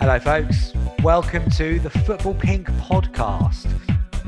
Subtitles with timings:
[0.00, 0.72] Hello, folks.
[1.02, 3.70] Welcome to the Football Pink podcast.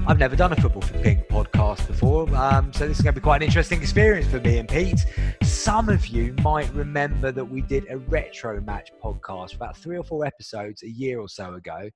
[0.06, 3.24] I've never done a Football Pink podcast before, um, so this is going to be
[3.24, 5.06] quite an interesting experience for me and Pete.
[5.42, 10.04] Some of you might remember that we did a retro match podcast about three or
[10.04, 11.88] four episodes a year or so ago,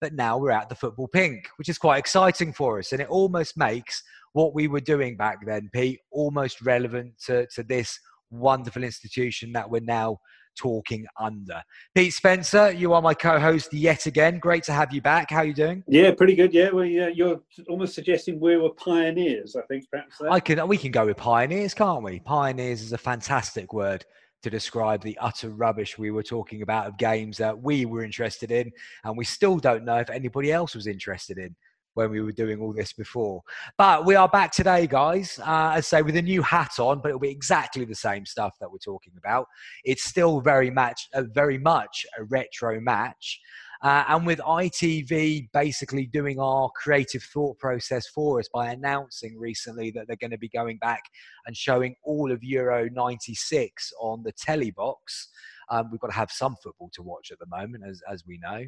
[0.00, 3.08] but now we're at the Football Pink, which is quite exciting for us, and it
[3.08, 4.00] almost makes
[4.34, 7.98] what we were doing back then, Pete, almost relevant to, to this
[8.30, 10.18] wonderful institution that we're now
[10.56, 11.62] talking under.
[11.94, 14.38] Pete Spencer, you are my co-host yet again.
[14.38, 15.30] Great to have you back.
[15.30, 15.82] How are you doing?
[15.86, 16.52] Yeah, pretty good.
[16.52, 19.56] Yeah, well, yeah, uh, you're almost suggesting we were pioneers.
[19.56, 20.18] I think perhaps.
[20.18, 20.30] There.
[20.30, 20.66] I can.
[20.68, 22.20] We can go with pioneers, can't we?
[22.20, 24.04] Pioneers is a fantastic word
[24.42, 28.50] to describe the utter rubbish we were talking about of games that we were interested
[28.50, 28.70] in,
[29.04, 31.54] and we still don't know if anybody else was interested in
[31.94, 33.42] when we were doing all this before.
[33.78, 37.08] But we are back today, guys, uh, I say with a new hat on, but
[37.08, 39.46] it'll be exactly the same stuff that we're talking about.
[39.84, 43.40] It's still very much, uh, very much a retro match.
[43.82, 49.90] Uh, and with ITV basically doing our creative thought process for us by announcing recently
[49.90, 51.02] that they're going to be going back
[51.46, 55.28] and showing all of Euro 96 on the telly box.
[55.70, 58.38] Um, we've got to have some football to watch at the moment, as, as we
[58.38, 58.66] know.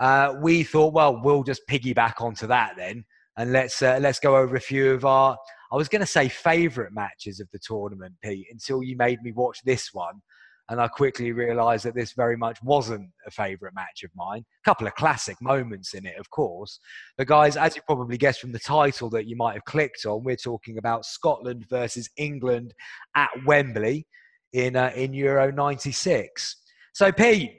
[0.00, 3.04] Uh, we thought, well, we'll just piggyback onto that then,
[3.36, 5.36] and let's uh, let's go over a few of our.
[5.70, 9.32] I was going to say favourite matches of the tournament, Pete, until you made me
[9.32, 10.22] watch this one.
[10.70, 14.44] And I quickly realised that this very much wasn't a favourite match of mine.
[14.62, 16.78] A couple of classic moments in it, of course.
[17.16, 20.24] But, guys, as you probably guessed from the title that you might have clicked on,
[20.24, 22.74] we're talking about Scotland versus England
[23.14, 24.06] at Wembley
[24.52, 26.56] in uh, in Euro '96.
[26.92, 27.52] So, Pete,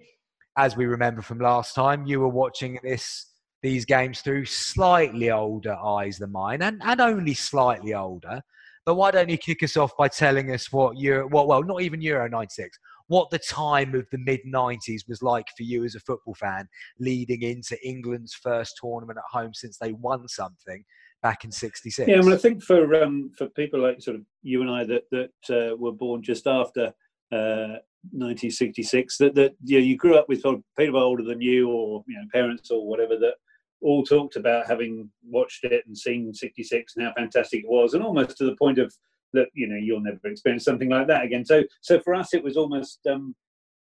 [0.57, 3.25] as we remember from last time, you were watching this
[3.61, 8.41] these games through slightly older eyes than mine, and, and only slightly older.
[8.85, 12.01] But why don't you kick us off by telling us what Euro, well, not even
[12.01, 15.99] Euro '96, what the time of the mid '90s was like for you as a
[15.99, 16.67] football fan,
[16.99, 20.83] leading into England's first tournament at home since they won something
[21.21, 22.07] back in '66.
[22.07, 25.03] Yeah, well, I think for um, for people like sort of you and I that
[25.11, 26.93] that uh, were born just after
[27.31, 27.79] uh,
[28.11, 30.43] 1966, that that you, know, you grew up with
[30.77, 33.35] people older than you, or you know, parents or whatever that
[33.81, 38.03] all talked about having watched it and seen 66 and how fantastic it was, and
[38.03, 38.93] almost to the point of
[39.33, 41.45] that you know you'll never experience something like that again.
[41.45, 43.35] So so for us, it was almost um,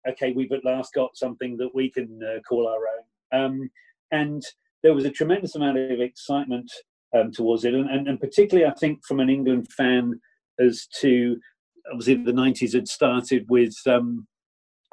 [0.09, 0.31] okay.
[0.31, 3.69] We've at last got something that we can uh, call our own, um,
[4.11, 4.43] and
[4.83, 6.71] there was a tremendous amount of excitement
[7.15, 10.19] um, towards it, and, and, and particularly I think from an England fan
[10.59, 11.37] as to
[11.91, 14.27] obviously the 90s had started with um,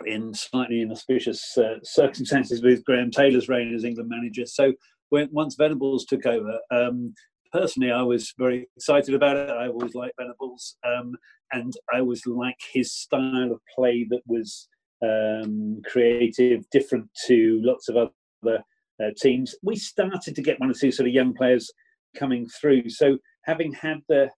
[0.07, 4.47] in slightly inauspicious uh, circumstances with Graham Taylor's reign as England manager.
[4.47, 4.73] So
[5.11, 7.15] when once Venables took over, um,
[7.53, 9.51] personally I was very excited about it.
[9.51, 11.15] I always liked Venables, um,
[11.53, 14.69] and I always like his style of play that was
[15.03, 18.65] um, creative, different to lots of other
[19.03, 19.55] uh, teams.
[19.63, 21.71] We started to get one or two sort of young players
[22.15, 22.89] coming through.
[22.91, 24.31] So having had the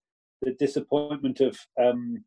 [0.43, 2.25] the disappointment of um,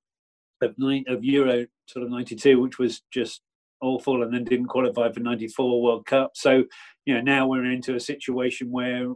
[0.62, 3.42] of, nine, of Euro sort of '92, which was just
[3.82, 6.32] awful, and then didn't qualify for '94 World Cup.
[6.36, 6.64] So
[7.06, 9.08] you know now we're into a situation where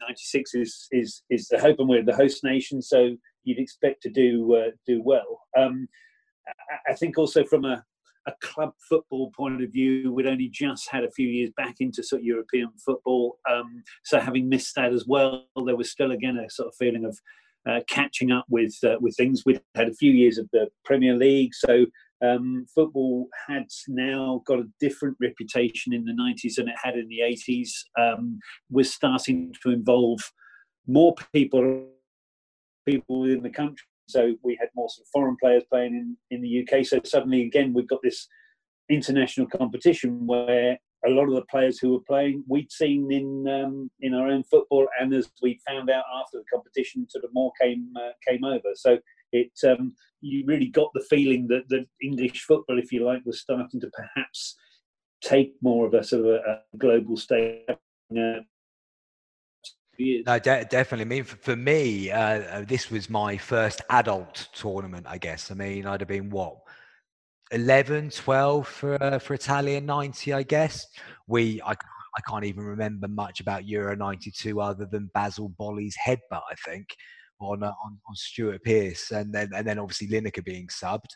[0.00, 4.10] '96 is is is the hope, and we're the host nation, so you'd expect to
[4.10, 5.40] do uh, do well.
[5.58, 5.88] Um,
[6.88, 7.82] I think also from a
[8.26, 12.02] a club football point of view, we'd only just had a few years back into
[12.02, 13.38] sort of European football.
[13.50, 17.04] Um, so having missed that as well, there was still again a sort of feeling
[17.04, 17.18] of
[17.68, 19.42] uh, catching up with uh, with things.
[19.44, 21.86] We'd had a few years of the Premier League, so
[22.24, 27.08] um, football had now got a different reputation in the 90s than it had in
[27.08, 27.70] the 80s.
[27.98, 28.38] Um,
[28.70, 30.20] we're starting to involve
[30.86, 31.88] more people
[32.86, 36.42] people within the country so we had more sort of foreign players playing in, in
[36.42, 36.84] the UK.
[36.84, 38.28] So suddenly, again, we've got this
[38.90, 43.90] international competition where a lot of the players who were playing we'd seen in um,
[44.00, 47.52] in our own football, and as we found out after the competition, sort of more
[47.60, 48.70] came uh, came over.
[48.74, 48.98] So
[49.32, 53.40] it um, you really got the feeling that the English football, if you like, was
[53.40, 54.56] starting to perhaps
[55.22, 56.38] take more of a sort of a,
[56.74, 57.60] a global stage.
[57.68, 58.40] Uh,
[59.98, 61.02] no, de- definitely.
[61.02, 65.50] I mean, for, for me, uh, uh, this was my first adult tournament, I guess.
[65.50, 66.58] I mean, I'd have been what,
[67.50, 70.86] 11, 12 for, uh, for Italia 90, I guess.
[71.26, 76.18] We, I, I can't even remember much about Euro 92 other than Basile Boli's headbutt,
[76.32, 76.88] I think,
[77.40, 79.10] on, uh, on, on Stuart Pearce.
[79.10, 81.10] And then, and then obviously Lineker being subbed.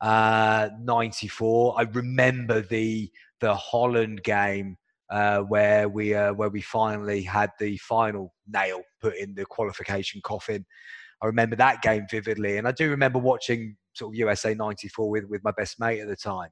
[0.00, 3.10] Uh, 94, I remember the,
[3.40, 4.76] the Holland game
[5.10, 10.20] uh, where we uh, where we finally had the final nail put in the qualification
[10.22, 10.64] coffin.
[11.22, 15.24] I remember that game vividly, and I do remember watching sort of USA '94 with
[15.24, 16.50] with my best mate at the time.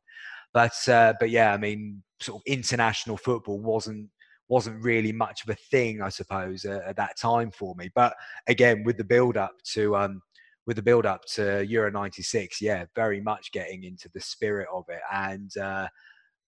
[0.53, 4.09] But uh, but yeah, I mean, sort of international football wasn't
[4.49, 7.91] wasn't really much of a thing, I suppose, at that time for me.
[7.95, 8.15] But
[8.49, 10.21] again, with the build up to um,
[10.67, 14.85] with the build up to Euro '96, yeah, very much getting into the spirit of
[14.89, 15.89] it, and uh,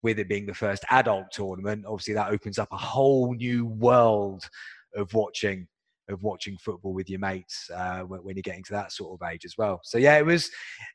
[0.05, 4.49] with it being the first adult tournament, obviously that opens up a whole new world
[4.95, 5.67] of watching
[6.11, 9.27] of watching football with your mates uh, when, when, you're getting to that sort of
[9.27, 9.81] age as well.
[9.83, 10.51] So yeah, it was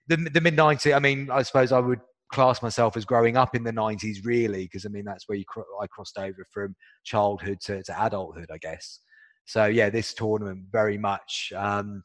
[0.08, 0.96] the the mid '90s.
[0.96, 2.00] I mean, I suppose I would
[2.32, 5.44] class myself as growing up in the 90s really because i mean that's where you
[5.82, 9.00] i crossed over from childhood to, to adulthood i guess
[9.46, 12.04] so yeah this tournament very much um,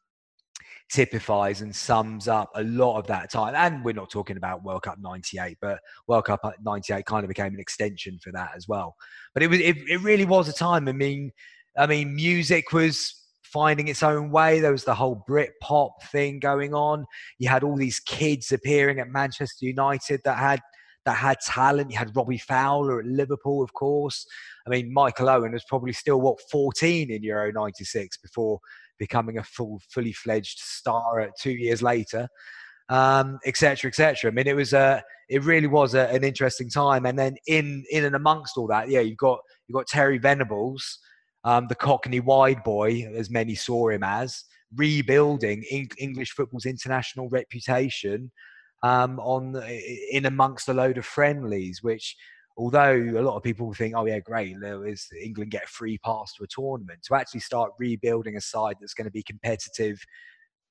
[0.90, 4.82] typifies and sums up a lot of that time and we're not talking about world
[4.82, 8.68] cup 98 but world cup uh, 98 kind of became an extension for that as
[8.68, 8.94] well
[9.32, 11.32] but it was it, it really was a time i mean
[11.76, 13.24] i mean music was
[13.54, 14.58] finding its own way.
[14.58, 17.06] There was the whole Brit pop thing going on.
[17.38, 20.60] You had all these kids appearing at Manchester United that had
[21.04, 21.92] that had talent.
[21.92, 24.26] You had Robbie Fowler at Liverpool, of course.
[24.66, 28.58] I mean, Michael Owen was probably still what 14 in Euro '96 before
[28.98, 32.28] becoming a full, fully fledged star at two years later,
[32.88, 33.88] um, etc.
[33.88, 34.30] etc.
[34.30, 37.06] I mean, it was a, it really was a, an interesting time.
[37.06, 40.98] And then in in and amongst all that, yeah, you've got you've got Terry Venables
[41.44, 44.44] um, the Cockney wide boy, as many saw him as,
[44.74, 45.62] rebuilding
[45.98, 48.32] English football's international reputation
[48.82, 49.62] um, on
[50.10, 52.16] in amongst a load of friendlies, which
[52.56, 56.32] although a lot of people think, oh yeah, great, is England get a free pass
[56.34, 59.98] to a tournament, to actually start rebuilding a side that's going to be competitive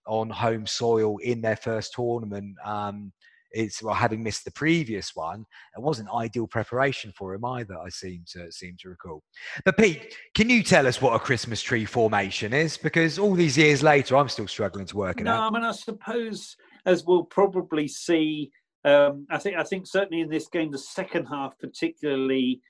[0.06, 3.12] on home soil in their first tournament um,
[3.53, 5.45] it's well having missed the previous one
[5.77, 9.24] it wasn't ideal preparation for him either i seem to seem to recall.
[9.63, 12.77] But pete can you tell us what a christmas tree formation is?
[12.77, 15.51] Because all these years later i'm still struggling to work it no, out.
[15.51, 16.56] No, i mean i suppose
[16.86, 18.51] as we'll probably see
[18.85, 22.62] um, i think i think certainly in this game the second half particularly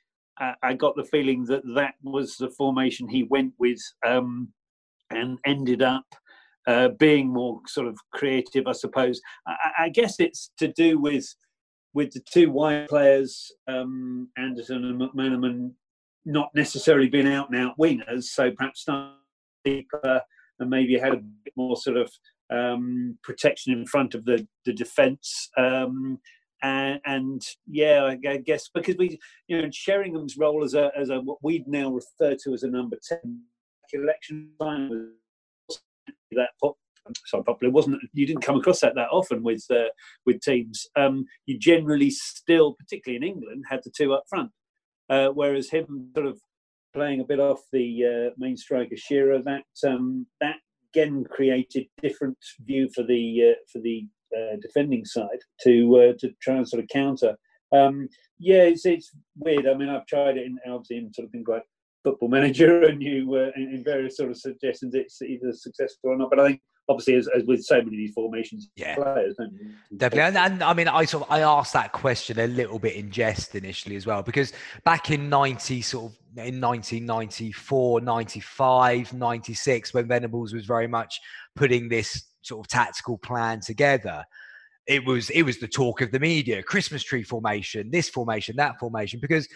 [0.41, 4.49] uh, i got the feeling that that was the formation he went with um,
[5.09, 6.05] and ended up
[6.67, 9.21] uh, being more sort of creative, I suppose.
[9.47, 11.27] I, I, guess it's to do with
[11.93, 15.71] with the two wide players, um, Anderton and McManaman,
[16.25, 18.85] not necessarily being out and out wingers, so perhaps
[19.63, 20.21] deeper
[20.59, 22.11] and maybe had a bit more sort of
[22.51, 25.49] um, protection in front of the the defence.
[25.57, 26.19] Um,
[26.61, 29.19] and, and, yeah, I guess because we,
[29.49, 32.69] you know, Sheringham's role as a as a what we'd now refer to as a
[32.69, 33.41] number ten
[33.91, 34.89] election time
[35.67, 35.81] was
[36.31, 36.75] that pop,
[37.25, 37.69] so popular.
[37.69, 39.89] It wasn't you didn't come across that that often with uh,
[40.25, 40.87] with teams.
[40.95, 44.51] Um, you generally still, particularly in England, had the two up front,
[45.09, 46.39] uh, whereas him sort of
[46.93, 50.57] playing a bit off the uh, main striker Shearer, that um, that
[50.93, 56.31] again created different view for the uh, for the uh, defending side to uh, to
[56.41, 57.35] try and sort of counter.
[57.71, 58.07] Um,
[58.39, 59.67] yeah, it's, it's weird.
[59.67, 61.63] I mean, I've tried it in obviously in sort of things like
[62.03, 66.17] football manager and you uh, in, in, various sort of suggestions it's either successful or
[66.17, 69.37] not but i think obviously as, as with so many of these formations yeah players
[69.95, 72.93] definitely and, and, i mean i sort of i asked that question a little bit
[72.95, 74.51] in jest initially as well because
[74.83, 81.19] back in 90 sort of in 1994 95 96 when venables was very much
[81.55, 84.23] putting this sort of tactical plan together
[84.87, 88.79] it was it was the talk of the media christmas tree formation this formation that
[88.79, 89.47] formation because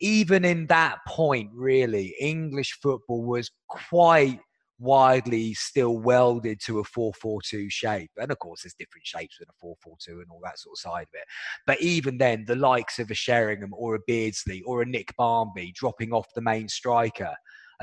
[0.00, 4.40] even in that point, really, English football was quite
[4.78, 9.66] widely still welded to a 4-4-2 shape and of course there's different shapes in a
[9.66, 11.26] 4-4-2 and all that sort of side of it.
[11.66, 15.72] But even then the likes of a Sheringham or a Beardsley or a Nick Barmby
[15.74, 17.34] dropping off the main striker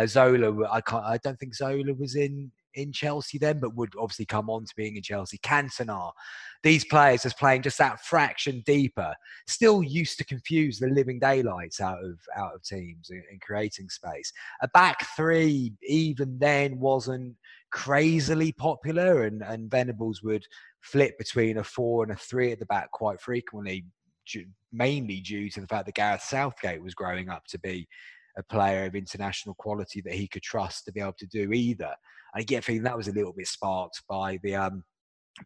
[0.05, 4.25] Zola I can't I don't think Zola was in in Chelsea then, but would obviously
[4.25, 5.37] come on to being in Chelsea.
[5.39, 6.11] Cantona,
[6.63, 9.13] these players as playing just that fraction deeper,
[9.47, 14.31] still used to confuse the living daylights out of out of teams and, creating space.
[14.61, 17.35] A back three even then wasn't
[17.71, 20.45] crazily popular, and and Venables would
[20.81, 23.85] flip between a four and a three at the back quite frequently,
[24.71, 27.87] mainly due to the fact that Gareth Southgate was growing up to be
[28.37, 31.93] a player of international quality that he could trust to be able to do either.
[32.33, 34.83] I get feeling that was a little bit sparked by the um,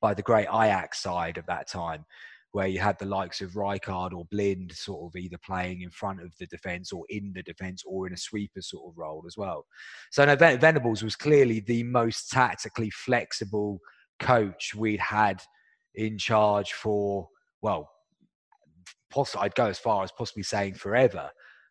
[0.02, 2.06] by the great Ajax side of that time,
[2.52, 6.22] where you had the likes of Rijkaard or Blind sort of either playing in front
[6.22, 9.38] of the defence or in the defence or in a sweeper sort of role as
[9.38, 9.66] well.
[10.12, 13.80] So no, Venables was clearly the most tactically flexible
[14.20, 15.42] coach we'd had
[15.96, 17.28] in charge for
[17.62, 17.90] well,
[19.10, 21.30] poss- I'd go as far as possibly saying forever.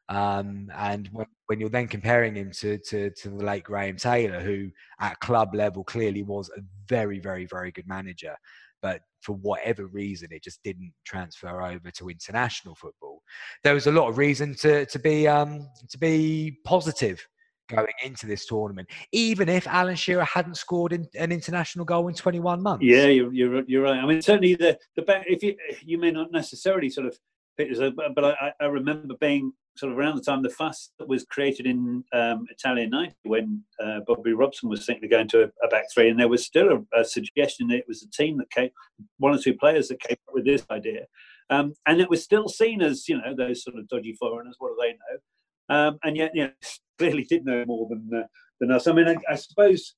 [0.08, 4.40] Um, and when, when, you're then comparing him to, to, to the late Graham Taylor,
[4.40, 4.70] who
[5.00, 8.36] at club level clearly was a very, very, very good manager,
[8.82, 13.22] but for whatever reason, it just didn't transfer over to international football.
[13.62, 17.26] there was a lot of reason to to be um, to be positive
[17.68, 22.14] going into this tournament, even if Alan Shearer hadn't scored in, an international goal in
[22.14, 22.84] 21 months.
[22.84, 23.98] Yeah, you're, you're, you're right.
[23.98, 27.18] I mean, certainly the the back, if you you may not necessarily sort of,
[27.56, 32.04] but I, I remember being sort of around the time the that was created in
[32.12, 35.84] um, Italia 90 when uh, Bobby Robson was thinking of going to a, a, back
[35.92, 38.70] three, and there was still a, a, suggestion that it was a team that came,
[39.18, 41.06] one or two players that came up with this idea.
[41.50, 44.70] Um, and it was still seen as, you know, those sort of dodgy foreigners, what
[44.70, 45.76] do they know?
[45.76, 46.52] Um, and yet, you know,
[46.98, 48.26] clearly did know more than, uh,
[48.60, 48.86] than us.
[48.86, 49.94] I mean, I, I suppose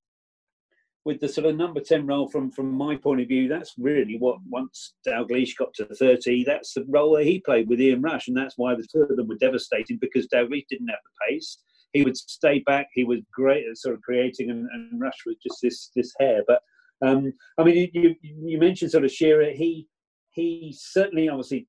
[1.07, 4.17] with the sort of number 10 role from from my point of view that's really
[4.19, 8.27] what once Dalglish got to 30 that's the role that he played with Ian Rush
[8.27, 11.59] and that's why the two of them were devastating because Dalglish didn't have the pace.
[11.93, 15.37] He would stay back he was great at sort of creating and, and Rush was
[15.41, 16.43] just this this hare.
[16.47, 16.61] But
[17.03, 19.53] um, I mean you, you mentioned sort of Shearer.
[19.53, 19.87] He
[20.33, 21.69] he certainly obviously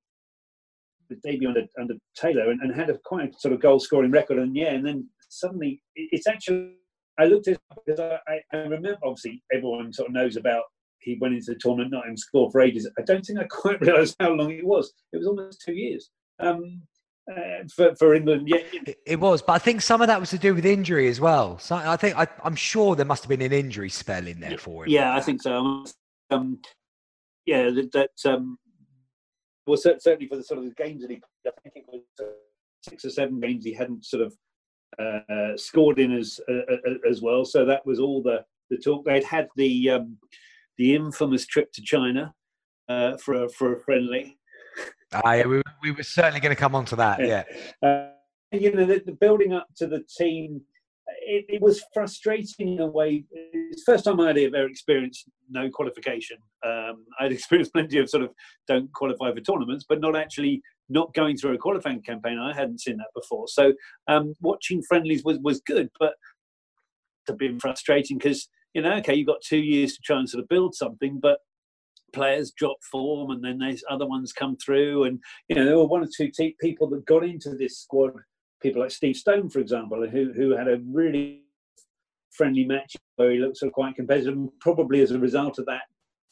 [1.09, 4.39] the debut under, under Taylor and, and had a quite sort of goal scoring record
[4.39, 6.73] and yeah and then suddenly it's actually
[7.17, 10.63] I looked at because I, I, remember obviously everyone sort of knows about
[10.99, 12.89] he went into the tournament not in score for ages.
[12.97, 14.93] I don't think I quite realised how long it was.
[15.13, 16.09] It was almost two years.
[16.39, 16.81] Um,
[17.29, 18.59] uh, for, for England, yeah,
[19.05, 21.59] it was, but I think some of that was to do with injury as well.
[21.59, 24.57] So I think I, am sure there must have been an injury spell in there
[24.57, 24.91] for him.
[24.91, 25.83] Yeah, I think so.
[26.29, 26.61] Um,
[27.45, 28.57] yeah, that, that um,
[29.65, 32.31] well, certainly for the sort of the games that he, I think it was uh,
[32.81, 34.33] six or seven games he hadn't sort of
[34.99, 37.45] uh, scored in as uh, uh, as well.
[37.45, 39.05] So that was all the the talk.
[39.05, 40.17] They'd had the um,
[40.77, 42.33] the infamous trip to China
[42.89, 44.37] uh, for a, for a friendly.
[45.13, 47.19] Ah, yeah, we, we were certainly going to come on to that.
[47.19, 47.43] Yeah,
[47.81, 47.89] yeah.
[47.89, 48.09] Uh,
[48.51, 50.61] you know, the, the, building up to the team.
[51.21, 53.23] It, it, was frustrating in a way.
[53.31, 56.37] It's the first time I'd ever experienced no qualification.
[56.65, 58.31] Um, I'd experienced plenty of sort of
[58.67, 62.37] don't qualify for tournaments, but not actually not going through a qualifying campaign.
[62.39, 63.47] I hadn't seen that before.
[63.47, 63.73] So
[64.07, 66.13] um, watching friendlies was, was good, but
[67.27, 70.43] it's been frustrating because, you know, okay, you've got two years to try and sort
[70.43, 71.39] of build something, but
[72.13, 75.03] players drop form and then there's other ones come through.
[75.03, 78.11] And, you know, there were one or two people that got into this squad,
[78.61, 81.43] people like Steve Stone, for example, who, who had a really
[82.31, 85.65] friendly match where he looked sort of quite competitive and probably as a result of
[85.65, 85.83] that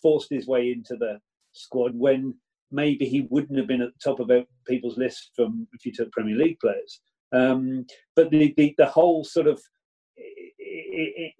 [0.01, 1.19] forced his way into the
[1.53, 2.33] squad when
[2.71, 4.29] maybe he wouldn't have been at the top of
[4.67, 7.01] people's list from if you took Premier League players.
[7.33, 9.59] Um, but the, the, the whole sort of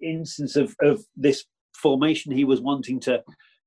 [0.02, 3.22] instance of, of this formation he was wanting to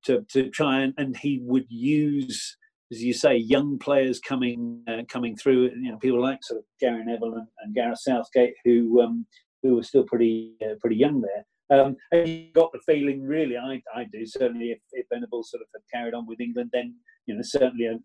[0.06, 2.56] to, to try and, and he would use
[2.92, 6.66] as you say young players coming uh, coming through you know people like sort of
[6.80, 9.26] Gary Neville and, and Gareth Southgate who um,
[9.64, 13.56] who were still pretty uh, pretty young there um, and you got the feeling, really,
[13.56, 14.72] I, I do certainly.
[14.72, 16.96] If, if Venables sort of had carried on with England, then
[17.28, 18.00] you know certainly I've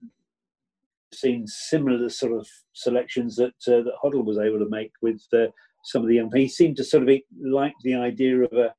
[1.14, 5.46] seen similar sort of selections that uh, that Hoddle was able to make with uh,
[5.84, 6.30] some of the young.
[6.34, 8.74] He seemed to sort of like the idea of a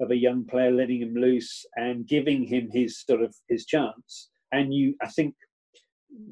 [0.00, 4.30] of a young player letting him loose and giving him his sort of his chance.
[4.52, 5.34] And you, I think,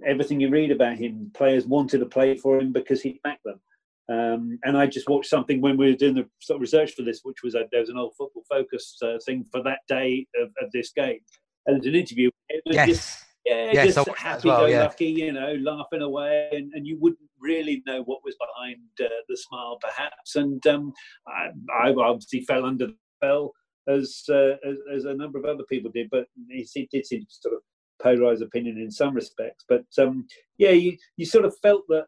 [0.04, 3.60] everything you read about him, players wanted to play for him because he backed them.
[4.08, 7.02] Um, and I just watched something when we were doing the sort of research for
[7.02, 10.26] this, which was a, there was an old football focus uh, thing for that day
[10.40, 11.18] of, of this game.
[11.66, 12.30] And there's an interview.
[12.48, 12.88] It was yes.
[12.88, 14.82] just, yeah, yes, just happy well, go yeah.
[14.82, 19.14] lucky, you know, laughing away, and, and you wouldn't really know what was behind uh,
[19.28, 20.36] the smile, perhaps.
[20.36, 20.92] And um,
[21.26, 23.52] I, I, obviously fell under the spell
[23.88, 27.26] as, uh, as, as a number of other people did, but he did seem to
[27.30, 27.60] sort of
[28.02, 29.64] polarize opinion in some respects.
[29.68, 30.26] But um,
[30.58, 32.06] yeah, you you sort of felt that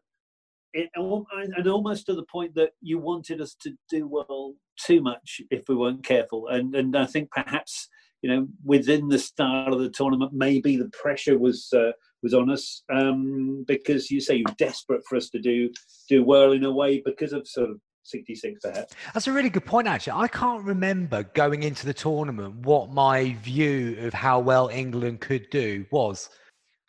[0.73, 4.53] it, and almost to the point that you wanted us to do well
[4.85, 6.47] too much if we weren't careful.
[6.47, 7.87] And and I think perhaps
[8.21, 11.91] you know within the start of the tournament, maybe the pressure was uh,
[12.21, 15.69] was on us um, because you say you're desperate for us to do
[16.07, 17.79] do well in a way because of sort of
[18.09, 18.93] 66 perhaps.
[19.13, 20.13] That's a really good point, actually.
[20.13, 25.49] I can't remember going into the tournament what my view of how well England could
[25.49, 26.29] do was.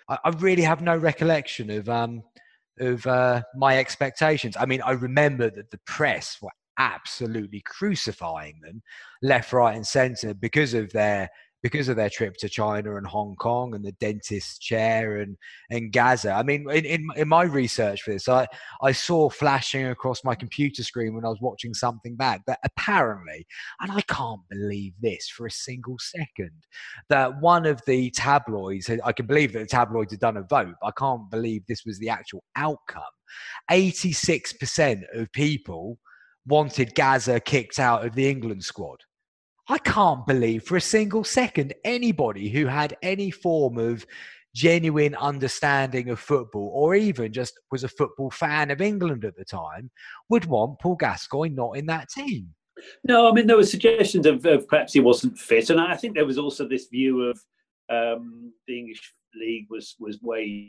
[0.09, 2.23] I, I really have no recollection of um,
[2.79, 4.57] of uh, my expectations.
[4.59, 8.83] I mean, I remember that the press were absolutely crucifying them
[9.23, 11.29] left, right, and centre because of their
[11.63, 15.37] because of their trip to China and Hong Kong and the dentist's chair and,
[15.71, 16.33] and Gazza.
[16.33, 18.47] I mean, in, in, in, my research for this, I,
[18.83, 23.47] I saw flashing across my computer screen when I was watching something back that apparently,
[23.81, 26.53] and I can't believe this for a single second,
[27.09, 30.75] that one of the tabloids, I can believe that the tabloids had done a vote,
[30.83, 33.03] I can't believe this was the actual outcome.
[33.71, 35.99] 86% of people
[36.47, 38.99] wanted Gazza kicked out of the England squad.
[39.71, 44.05] I can't believe for a single second anybody who had any form of
[44.53, 49.45] genuine understanding of football, or even just was a football fan of England at the
[49.45, 49.93] time,
[50.29, 52.49] would want Paul Gascoigne not in that team.
[53.05, 56.17] No, I mean there were suggestions of, of perhaps he wasn't fit, and I think
[56.17, 57.41] there was also this view of
[57.89, 60.67] um, the English league was was way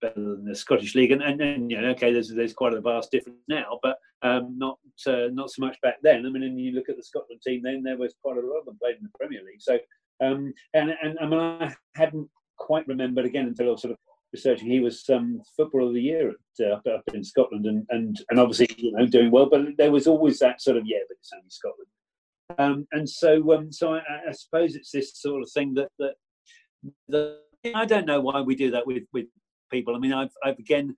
[0.00, 2.80] better than the Scottish league, and, and, and you know, okay, there's there's quite a
[2.80, 6.26] vast difference now, but um, not uh, not so much back then.
[6.26, 8.58] I mean, and you look at the Scotland team, then there was quite a lot
[8.58, 9.60] of them played in the Premier League.
[9.60, 9.78] So,
[10.22, 13.98] um, and and I mean, I hadn't quite remembered again until I was sort of
[14.32, 14.70] researching.
[14.70, 18.40] He was um, footballer of the year at, uh, up in Scotland, and and and
[18.40, 19.48] obviously you know doing well.
[19.50, 21.88] But there was always that sort of yeah, but it's only Scotland.
[22.58, 26.14] Um, and so, um, so I, I, suppose it's this sort of thing that that
[27.08, 27.38] the,
[27.74, 29.26] I don't know why we do that with with
[29.70, 29.94] people.
[29.94, 30.96] I mean, I've, I've again,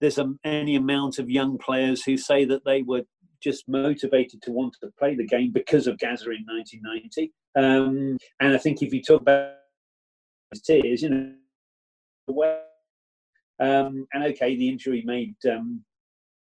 [0.00, 3.02] there's a, any amount of young players who say that they were
[3.42, 7.32] just motivated to want to play the game because of Gazza in 1990.
[7.56, 9.54] Um, and I think if you talk about
[10.64, 11.32] tears, you know,
[13.60, 15.84] um, and okay, the injury made um,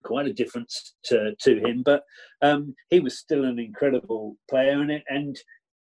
[0.04, 2.04] quite a difference to, to him, but
[2.42, 5.38] um, he was still an incredible player, and it, and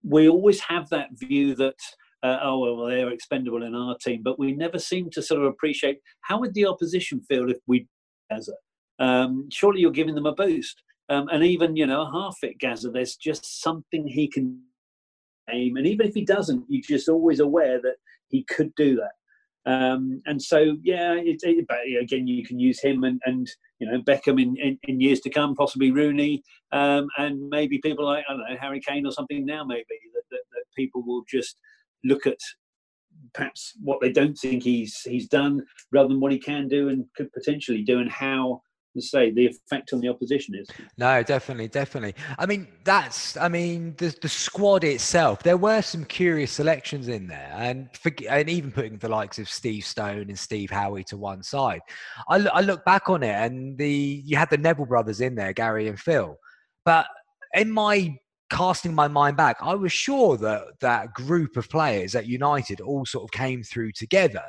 [0.04, 1.78] we always have that view that
[2.22, 5.48] uh, oh well they're expendable in our team but we never seem to sort of
[5.48, 7.86] appreciate how would the opposition feel if we
[8.30, 8.52] Gazza
[8.98, 10.82] um, surely you're giving them a boost.
[11.08, 14.60] Um, and even you know a half fit Gazza there's just something he can
[15.50, 15.76] aim.
[15.76, 17.96] And even if he doesn't you're just always aware that
[18.28, 19.12] he could do that.
[19.70, 23.90] Um, and so, yeah, it, it, but again, you can use him and, and you
[23.90, 26.42] know Beckham in, in, in years to come, possibly Rooney,
[26.72, 30.22] um, and maybe people like I don't know Harry Kane or something now, maybe that,
[30.30, 31.56] that, that people will just
[32.04, 32.38] look at
[33.34, 35.62] perhaps what they don't think he's he's done
[35.92, 38.60] rather than what he can do and could potentially do and how
[39.00, 40.68] say the effect on the opposition is.
[40.96, 42.14] No definitely definitely.
[42.38, 47.26] I mean that's i mean the, the squad itself there were some curious selections in
[47.26, 51.16] there and for, and even putting the likes of steve stone and steve howey to
[51.16, 51.80] one side.
[52.28, 55.52] I, I look back on it and the you had the neville brothers in there
[55.52, 56.36] gary and phil.
[56.84, 57.06] But
[57.54, 58.16] in my
[58.50, 63.04] casting my mind back, I was sure that that group of players at United all
[63.04, 64.44] sort of came through together.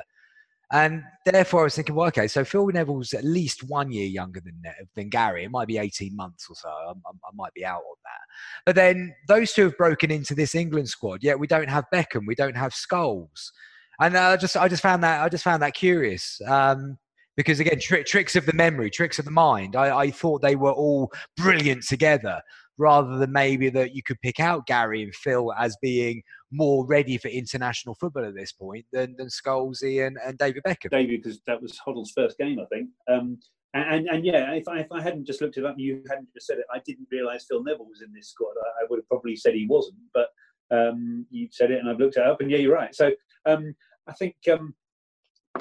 [0.70, 4.40] And therefore, I was thinking, well, okay, so Phil Neville's at least one year younger
[4.40, 4.60] than
[4.94, 5.44] than Gary.
[5.44, 6.68] It might be 18 months or so.
[6.68, 8.20] I, I, might be out on that.
[8.66, 11.22] But then those two have broken into this England squad.
[11.22, 12.26] Yet we don't have Beckham.
[12.26, 13.50] We don't have Scholes.
[13.98, 16.38] And I just, I just found that, I just found that curious.
[16.46, 16.98] Um,
[17.34, 19.74] because again, tri- tricks of the memory, tricks of the mind.
[19.74, 22.42] I, I thought they were all brilliant together
[22.78, 27.18] rather than maybe that you could pick out Gary and Phil as being more ready
[27.18, 30.90] for international football at this point than, than Scholesy and, and David Beckham.
[30.90, 32.88] David, because that was Hoddle's first game, I think.
[33.10, 33.38] Um,
[33.74, 36.32] and, and, yeah, if I, if I hadn't just looked it up and you hadn't
[36.32, 38.54] just said it, I didn't realise Phil Neville was in this squad.
[38.56, 40.28] I, I, would have probably said he wasn't, but
[40.70, 42.94] um, you said it and I've looked it up and yeah, you're right.
[42.94, 43.10] So
[43.44, 43.74] um,
[44.06, 44.74] I think um,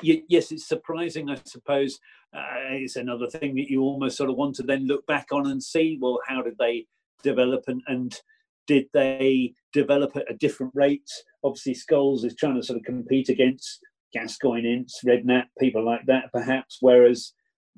[0.01, 1.99] yes, it's surprising, I suppose.
[2.36, 5.47] Uh, it's another thing that you almost sort of want to then look back on
[5.47, 6.86] and see, well, how did they
[7.23, 8.19] develop and, and
[8.67, 11.10] did they develop at a different rate?
[11.43, 13.80] Obviously, Scholes is trying to sort of compete against
[14.13, 16.77] Gascoigne, Ince, Redknapp, people like that, perhaps.
[16.82, 17.34] Whereas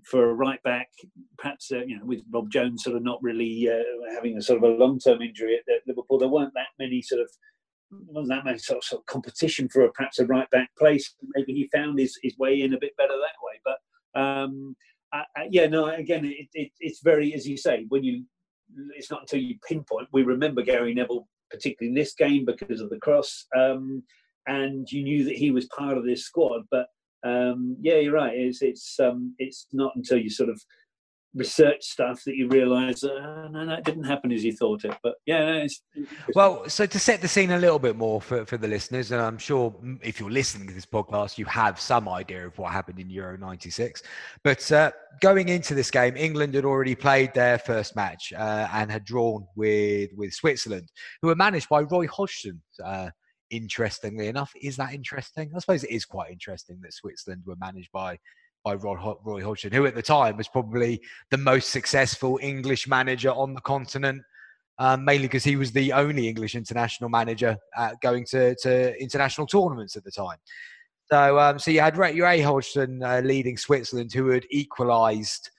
[0.06, 0.88] for a right back,
[1.38, 4.63] perhaps uh, you know, with Rob Jones sort of not really uh, having a sort
[4.63, 7.30] of a long-term injury at, at, Liverpool, there weren't that many sort of
[8.08, 11.15] wasn't that much sort of, sort of competition for a, perhaps a right back place.
[11.36, 13.60] Maybe he found his, his way in a bit better that way.
[13.65, 14.75] But um,
[15.12, 18.25] uh, yeah, no, again, it, it, it's very, as you say, when you
[18.95, 20.08] it's not until you pinpoint.
[20.12, 24.03] We remember Gary Neville, particularly in this game, because of the cross, um,
[24.47, 26.62] and you knew that he was part of this squad.
[26.71, 26.88] But
[27.23, 28.36] um, yeah, you're right.
[28.36, 30.62] It's it's um, it's not until you sort of
[31.36, 34.96] research stuff that you realise uh, no, that didn't happen as you thought it.
[35.04, 35.68] But yeah,
[36.34, 36.68] well.
[36.68, 39.38] So to set the scene a little bit more for, for the listeners, and I'm
[39.38, 43.10] sure if you're listening to this podcast, you have some idea of what happened in
[43.12, 44.02] Euro '96.
[44.44, 48.92] But uh, going into this game, England had already played their first match uh, and
[48.92, 52.62] had drawn with with Switzerland, who were managed by Roy Hodgson.
[52.84, 53.10] Uh,
[53.52, 55.52] interestingly enough, is that interesting?
[55.56, 58.20] I suppose it is quite interesting that Switzerland were managed by
[58.63, 63.54] by Roy Hodgson, who at the time was probably the most successful English manager on
[63.54, 64.22] the continent,
[64.78, 69.48] um, mainly because he was the only English international manager uh, going to, to international
[69.48, 70.38] tournaments at the time.
[71.12, 75.50] So, um, so you had Ray Hodgson uh, leading Switzerland, who had equalised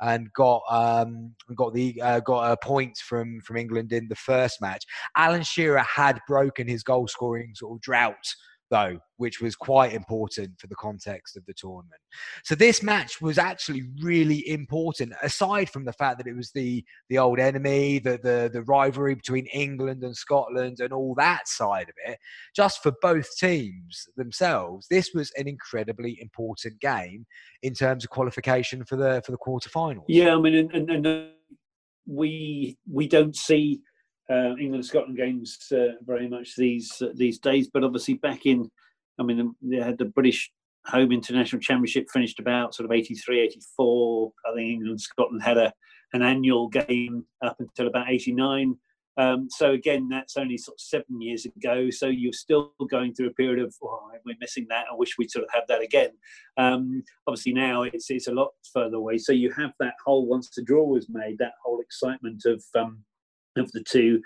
[0.00, 4.60] and got um, got the uh, got a point from from England in the first
[4.60, 4.84] match.
[5.16, 8.34] Alan Shearer had broken his goal scoring sort of drought
[8.70, 12.00] though, which was quite important for the context of the tournament.
[12.44, 16.84] So this match was actually really important, aside from the fact that it was the
[17.08, 21.88] the old enemy, the the, the rivalry between England and Scotland, and all that side
[21.88, 22.18] of it.
[22.54, 27.26] Just for both teams themselves, this was an incredibly important game
[27.62, 30.04] in terms of qualification for the for the quarterfinals.
[30.08, 31.30] Yeah, I mean, and, and, and
[32.06, 33.80] we we don't see
[34.30, 37.68] uh, England Scotland games uh, very much these uh, these days.
[37.72, 38.70] But obviously, back in,
[39.18, 40.50] I mean, they had the British
[40.86, 44.32] Home International Championship finished about sort of 83, 84.
[44.46, 45.72] I think England Scotland had a
[46.12, 48.76] an annual game up until about 89.
[49.16, 51.90] Um, so again, that's only sort of seven years ago.
[51.90, 54.86] So you're still going through a period of oh, we're missing that.
[54.90, 56.10] I wish we'd sort of have that again.
[56.56, 59.18] Um, obviously now it's it's a lot further away.
[59.18, 63.04] So you have that whole once the draw was made, that whole excitement of um,
[63.56, 64.20] of the two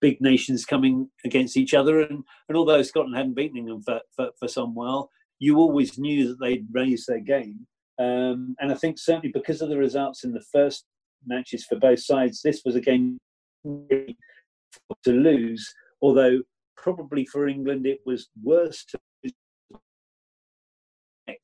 [0.00, 2.00] big nations coming against each other.
[2.00, 6.28] And, and although Scotland hadn't beaten England for, for, for some while, you always knew
[6.28, 7.66] that they'd raise their game.
[7.98, 10.84] Um, and I think certainly because of the results in the first
[11.26, 13.18] matches for both sides, this was a game
[13.64, 14.14] to
[15.06, 15.72] lose.
[16.00, 16.40] Although
[16.76, 18.98] probably for England it was worse to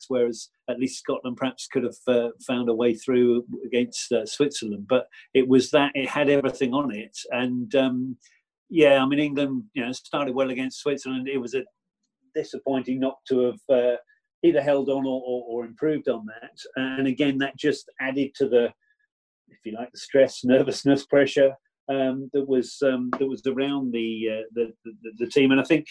[0.08, 4.86] whereas at least Scotland perhaps could have uh, found a way through against uh, Switzerland.
[4.88, 8.16] But it was that it had everything on it, and um,
[8.70, 11.28] yeah, I mean England, you know, started well against Switzerland.
[11.28, 11.64] It was a
[12.34, 13.96] disappointing not to have uh,
[14.42, 18.48] either held on or, or, or, improved on that, and again that just added to
[18.48, 18.66] the,
[19.48, 21.54] if you like, the stress, nervousness, pressure.
[21.90, 25.64] Um, that was um, that was around the, uh, the, the the team, and I
[25.64, 25.86] think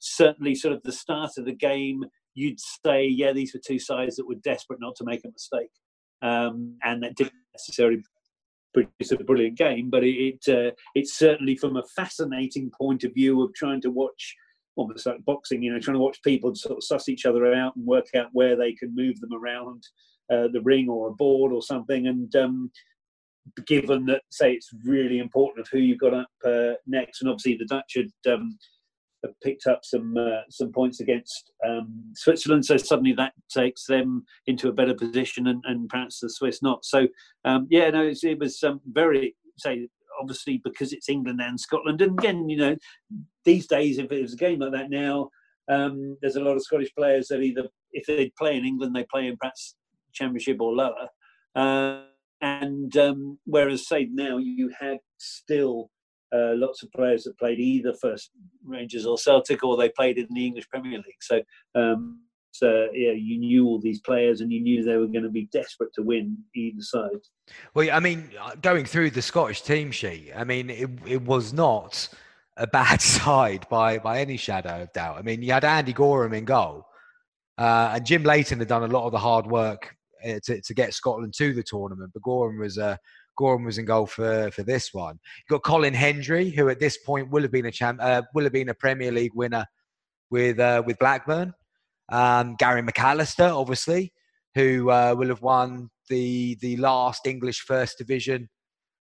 [0.00, 2.04] certainly sort of the start of the game
[2.40, 5.70] you'd say, yeah, these were two sides that were desperate not to make a mistake,
[6.22, 8.02] um, and that didn't necessarily
[8.72, 13.42] produce a brilliant game, but it uh, it's certainly from a fascinating point of view
[13.42, 14.36] of trying to watch
[14.76, 17.74] almost like boxing, you know, trying to watch people sort of suss each other out
[17.76, 19.82] and work out where they can move them around
[20.32, 22.70] uh, the ring or a board or something, and um,
[23.66, 27.56] given that say it's really important of who you've got up uh, next, and obviously
[27.56, 28.56] the Dutch had um,
[29.42, 34.68] picked up some uh, some points against um, Switzerland, so suddenly that takes them into
[34.68, 36.84] a better position, and, and perhaps the Swiss not.
[36.84, 37.06] So
[37.44, 39.88] um, yeah, no, it was um, very say
[40.20, 42.76] obviously because it's England and Scotland, and again, you know,
[43.44, 45.30] these days if it was a game like that now,
[45.68, 49.06] um, there's a lot of Scottish players that either if they play in England, they
[49.10, 49.76] play in perhaps
[50.12, 51.08] Championship or lower.
[51.54, 52.02] Uh,
[52.40, 55.90] and um, whereas say now you had still
[56.32, 58.16] uh, lots of players that played either for
[58.64, 61.22] Rangers or Celtic, or they played in the English Premier League.
[61.22, 61.42] So,
[61.74, 62.20] um,
[62.52, 65.48] so yeah, you knew all these players, and you knew they were going to be
[65.52, 67.20] desperate to win either side.
[67.74, 68.30] Well, I mean,
[68.62, 72.08] going through the Scottish team sheet, I mean, it, it was not
[72.56, 75.18] a bad side by by any shadow of doubt.
[75.18, 76.86] I mean, you had Andy Goram in goal,
[77.58, 80.74] uh, and Jim Leighton had done a lot of the hard work uh, to, to
[80.74, 82.10] get Scotland to the tournament.
[82.12, 82.96] But Goram was uh,
[83.36, 85.18] Goram was in goal for, for this one.
[85.38, 88.44] You've got Colin Hendry, who at this point will have been a champ, uh, will
[88.44, 89.66] have been a Premier League winner
[90.30, 91.54] with uh, with Blackburn.
[92.10, 94.12] Um, Gary McAllister, obviously,
[94.54, 98.48] who uh, will have won the the last English First Division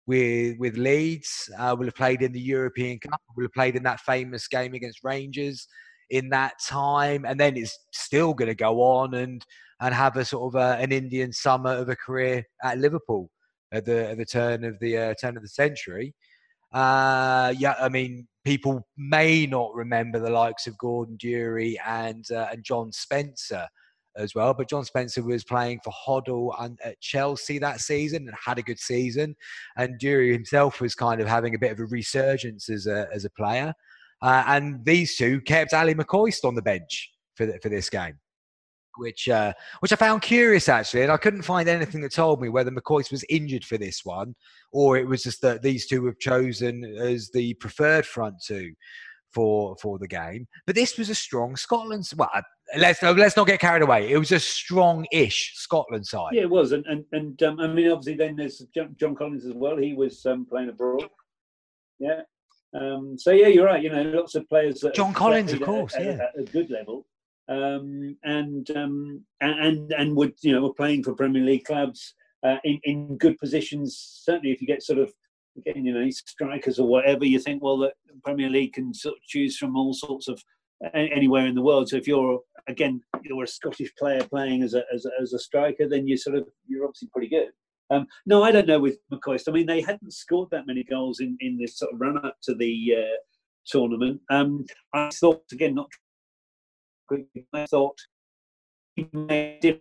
[0.06, 1.50] with with Leeds.
[1.58, 3.20] Uh, will have played in the European Cup.
[3.36, 5.66] Will have played in that famous game against Rangers
[6.10, 9.44] in that time, and then is still going to go on and
[9.80, 13.30] and have a sort of a, an Indian summer of a career at Liverpool
[13.72, 16.14] at the at the turn of the uh, turn of the century.
[16.72, 22.48] Uh, yeah, I mean, people may not remember the likes of Gordon Durie and uh,
[22.52, 23.66] and John Spencer
[24.16, 28.36] as well, but John Spencer was playing for Hoddle and at Chelsea that season and
[28.44, 29.36] had a good season.
[29.76, 33.24] And Durie himself was kind of having a bit of a resurgence as a as
[33.24, 33.72] a player.
[34.20, 38.18] Uh, and these two kept Ally McCoist on the bench for the, for this game
[38.98, 42.48] which uh, which I found curious actually, and I couldn't find anything that told me
[42.48, 44.34] whether McCoist was injured for this one,
[44.72, 48.72] or it was just that these two were chosen as the preferred front two
[49.32, 50.46] for for the game.
[50.66, 52.08] But this was a strong Scotland.
[52.16, 52.28] Well,
[52.76, 54.10] let's let's not get carried away.
[54.10, 56.32] It was a strong-ish Scotland side.
[56.32, 58.64] Yeah, it was, and and, and um, I mean, obviously, then there's
[58.96, 59.76] John Collins as well.
[59.76, 61.08] He was um, playing abroad.
[61.98, 62.22] Yeah.
[62.74, 63.82] Um, so yeah, you're right.
[63.82, 64.84] You know, lots of players.
[64.94, 67.06] John Collins, of course, at, yeah, at a good level
[67.48, 72.56] um, and, um, and and would you know were playing for Premier League clubs uh,
[72.64, 73.96] in in good positions.
[74.24, 75.12] Certainly, if you get sort of
[75.64, 77.92] getting you know strikers or whatever, you think well the
[78.24, 80.42] Premier League can sort of choose from all sorts of
[80.94, 81.88] anywhere in the world.
[81.88, 85.38] So if you're again you're a Scottish player playing as a as a, as a
[85.38, 87.48] striker, then you sort of you're obviously pretty good.
[87.90, 89.48] Um, no, I don't know with McCoist.
[89.48, 92.36] I mean, they hadn't scored that many goals in, in this sort of run up
[92.42, 93.16] to the uh,
[93.66, 94.20] tournament.
[94.30, 95.88] Um, I thought again, not.
[97.54, 97.98] I thought
[98.96, 99.80] he made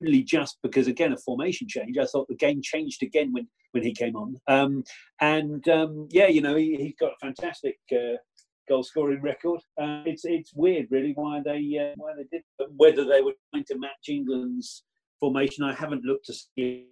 [0.00, 1.98] only just because again a formation change.
[1.98, 4.36] I thought the game changed again when when he came on.
[4.46, 4.84] Um,
[5.20, 8.16] and um, yeah, you know he, has got a fantastic uh,
[8.68, 9.60] goal scoring record.
[9.80, 12.42] Uh, it's it's weird really why they uh, why they did
[12.76, 14.84] whether they were trying to match England's
[15.20, 15.64] formation.
[15.64, 16.86] I haven't looked to see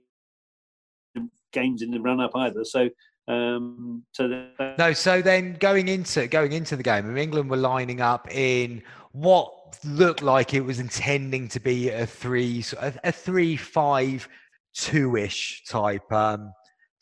[1.52, 2.64] games in the run up either.
[2.64, 2.88] So
[3.28, 4.92] um, so that, no.
[4.92, 9.52] So then going into going into the game, England were lining up in what
[9.84, 14.28] looked like it was intending to be a three a, a three five
[14.74, 16.52] two ish type um,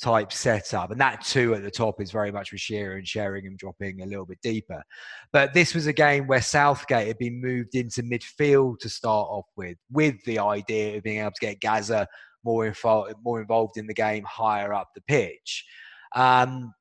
[0.01, 3.57] type setup, and that two at the top is very much with Shearer and Sheringham
[3.57, 4.83] dropping a little bit deeper.
[5.33, 9.47] But this was a game where Southgate had been moved into midfield to start off
[9.57, 12.07] with, with the idea of being able to get Gazza
[12.45, 15.65] more involved, more involved in the game higher up the pitch.
[16.15, 16.75] Um,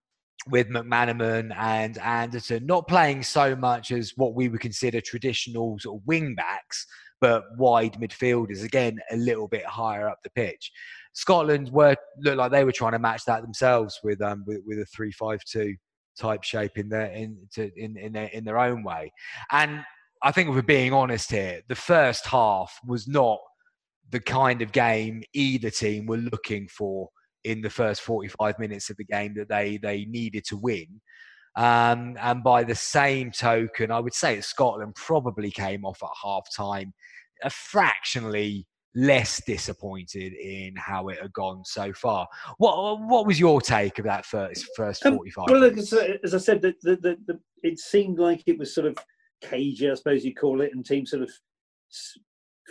[0.49, 5.99] with McManaman and Anderton not playing so much as what we would consider traditional sort
[6.01, 6.85] of wing backs,
[7.21, 10.71] but wide midfielders again a little bit higher up the pitch.
[11.13, 14.79] Scotland were looked like they were trying to match that themselves with um with, with
[14.79, 15.75] a three five two
[16.19, 19.11] type shape in their in to, in in their in their own way.
[19.51, 19.85] And
[20.23, 23.39] I think if we're being honest here, the first half was not
[24.09, 27.09] the kind of game either team were looking for
[27.43, 31.01] in the first 45 minutes of the game that they they needed to win.
[31.55, 36.09] Um, and by the same token, I would say that Scotland probably came off at
[36.23, 36.93] half time
[37.43, 42.27] a fractionally less disappointed in how it had gone so far.
[42.57, 45.49] What what was your take of that first first forty five?
[45.49, 48.73] Um, well, as, as, I said, the, the, the, the, it seemed like it was
[48.73, 48.97] sort of
[49.41, 51.31] cagey, I suppose you call it, and teams sort of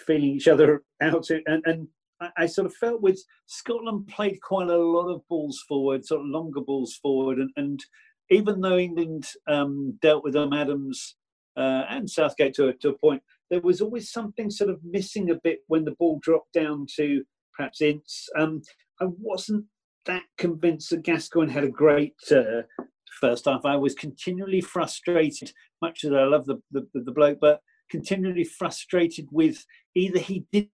[0.07, 1.29] feeling each other out.
[1.31, 1.89] And, and
[2.37, 6.27] I, sort of felt with Scotland played quite a lot of balls forward, sort of
[6.29, 7.85] longer balls forward, and, and
[8.31, 11.17] even though England um, dealt with them, Adams
[11.57, 15.31] uh, and Southgate to a, to a point, there was always something sort of missing
[15.31, 17.23] a bit when the ball dropped down to
[17.55, 18.29] perhaps Ince.
[18.39, 18.63] Um,
[19.01, 19.67] I wasn't
[20.07, 22.63] that convinced that Gascoigne had a great uh,
[23.21, 23.65] first half.
[23.65, 29.29] I was continually frustrated, much as I love the, the, the bloke, but continually frustrated
[29.31, 30.69] with either he did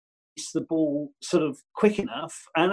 [0.53, 2.73] the ball sort of quick enough, and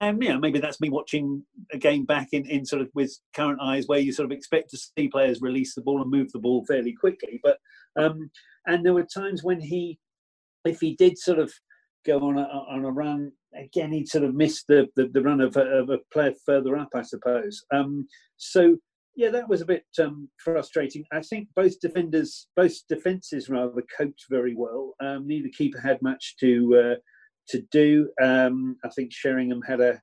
[0.00, 3.16] um, you know maybe that's me watching a game back in, in sort of with
[3.34, 6.30] current eyes, where you sort of expect to see players release the ball and move
[6.32, 7.58] the ball fairly quickly, but
[7.96, 8.30] um,
[8.66, 9.98] and there were times when he,
[10.64, 11.52] if he did sort of
[12.06, 15.40] go on a, on a run, again, he'd sort of missed the, the, the run
[15.40, 17.64] of a, of a, player further up, I suppose.
[17.72, 18.76] Um, so,
[19.14, 21.04] yeah, that was a bit um, frustrating.
[21.12, 24.94] I think both defenders, both defences rather, coped very well.
[25.00, 27.00] Um, neither keeper had much to uh,
[27.48, 28.08] to do.
[28.22, 30.00] Um, I think Sheringham had a,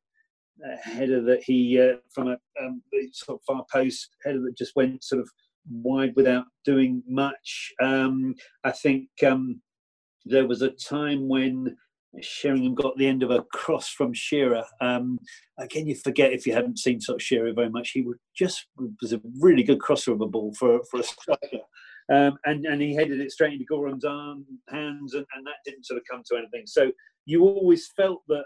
[0.64, 4.76] a header that he uh, from a um, sort of far post header that just
[4.76, 5.30] went sort of
[5.72, 7.72] wide without doing much.
[7.82, 9.62] Um, I think um,
[10.26, 11.76] there was a time when
[12.22, 14.64] Sheringham got the end of a cross from Shearer.
[14.82, 15.20] Um,
[15.60, 17.92] again, you forget if you hadn't seen sort of Shearer very much.
[17.92, 18.68] He would just
[19.02, 21.64] was a really good crosser of a ball for for a striker.
[22.12, 25.86] Um, and and he headed it straight into Goram's arm, hands, and, and that didn't
[25.86, 26.64] sort of come to anything.
[26.66, 26.92] So
[27.26, 28.46] you always felt that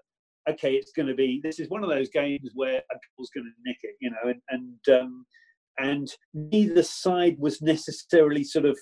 [0.50, 3.46] okay, it's going to be this is one of those games where a goal's going
[3.46, 5.26] to nick it, you know, and and um,
[5.80, 8.78] and neither side was necessarily sort of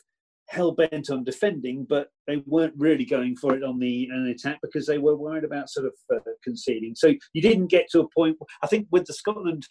[0.51, 4.59] hell bent on defending, but they weren't really going for it on the an attack
[4.61, 6.93] because they were worried about sort of uh, conceding.
[6.95, 8.37] So you didn't get to a point.
[8.61, 9.65] I think with the Scotland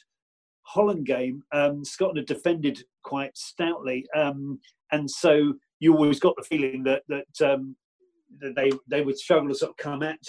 [0.63, 4.59] Holland game, um, Scotland defended quite stoutly, um,
[4.91, 7.77] and so you always got the feeling that that, um,
[8.41, 10.21] that they they would struggle to sort of come at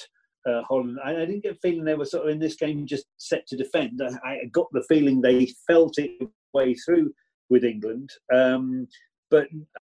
[0.50, 1.00] uh, Holland.
[1.04, 3.48] I, I, didn't get a feeling they were sort of in this game just set
[3.48, 4.02] to defend.
[4.02, 6.12] I, I got the feeling they felt it
[6.54, 7.14] way through
[7.50, 8.10] with England.
[8.34, 8.88] Um,
[9.32, 9.48] but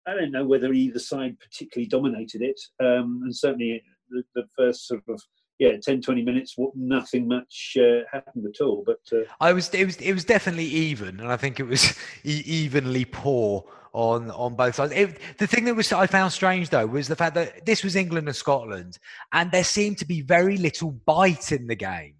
[0.09, 2.61] I don't know whether either side particularly dominated it.
[2.81, 5.21] Um, and certainly the, the, first sort of
[5.59, 9.85] yeah 10 20 minutes nothing much uh, happened at all but uh, i was it
[9.85, 14.77] was it was definitely even and i think it was evenly poor on on both
[14.77, 17.83] sides it, the thing that was i found strange though was the fact that this
[17.83, 18.99] was england and scotland
[19.33, 22.15] and there seemed to be very little bite in the game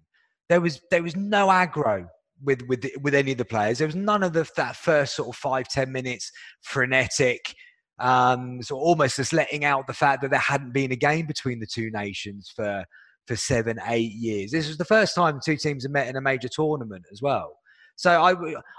[0.49, 2.07] there was there was no aggro
[2.43, 3.77] with with with any of the players.
[3.77, 7.53] There was none of the, that first sort of five ten minutes frenetic,
[7.99, 11.59] um, so almost just letting out the fact that there hadn't been a game between
[11.59, 12.83] the two nations for
[13.27, 14.51] for seven eight years.
[14.51, 17.57] This was the first time two teams had met in a major tournament as well.
[17.95, 18.31] So I,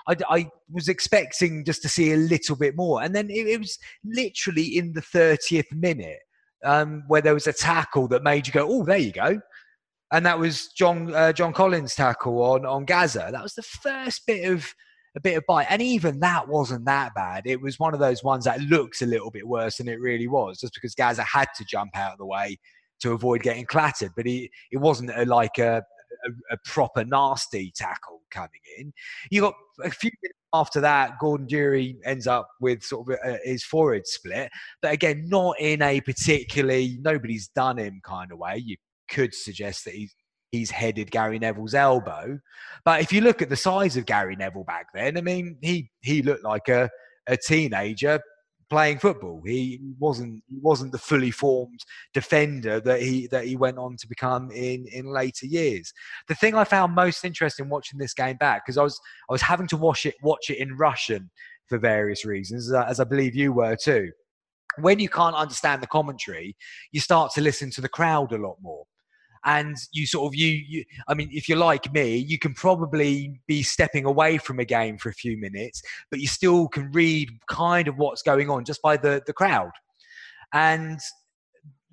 [0.09, 3.59] I, I was expecting just to see a little bit more, and then it, it
[3.59, 6.21] was literally in the thirtieth minute
[6.65, 9.41] um, where there was a tackle that made you go, "Oh, there you go."
[10.13, 13.29] and that was John uh, John Collins' tackle on on Gazza.
[13.31, 14.67] That was the first bit of
[15.17, 15.67] a bit of bite.
[15.69, 17.43] And even that wasn't that bad.
[17.47, 20.29] It was one of those ones that looks a little bit worse than it really
[20.29, 22.59] was, just because Gazza had to jump out of the way
[23.01, 24.13] to avoid getting clattered.
[24.17, 25.83] But he, it wasn't a, like a,
[26.27, 28.93] a, a, proper nasty tackle coming in.
[29.31, 33.39] You got a few minutes after that, Gordon Durie ends up with sort of a,
[33.45, 34.51] his forehead split,
[34.83, 38.57] but again, not in a particularly nobody's done him kind of way.
[38.65, 38.77] You
[39.11, 40.15] could suggest that he's
[40.51, 42.39] he's headed Gary Neville's elbow.
[42.85, 45.91] But if you look at the size of Gary Neville back then, I mean, he
[46.03, 46.91] he looked like a,
[47.27, 48.21] a teenager
[48.69, 49.43] playing football.
[49.45, 51.81] He wasn't he wasn't the fully formed
[52.15, 55.93] defender that he that he went on to become in in later years.
[56.29, 59.43] The thing I found most interesting watching this game back because I was I was
[59.43, 61.31] having to watch it watch it in Russian
[61.69, 64.11] for various reasons, as I believe you were too.
[64.79, 66.57] When you can't understand the commentary,
[66.93, 68.85] you start to listen to the crowd a lot more
[69.45, 73.41] and you sort of you, you i mean if you're like me you can probably
[73.47, 77.31] be stepping away from a game for a few minutes but you still can read
[77.49, 79.71] kind of what's going on just by the the crowd.
[80.53, 80.99] And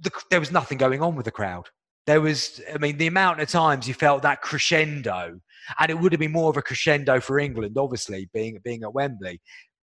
[0.02, 1.70] the, there was nothing going on with the crowd.
[2.06, 5.40] There was i mean the amount of times you felt that crescendo
[5.80, 8.94] and it would have been more of a crescendo for england obviously being being at
[8.94, 9.42] wembley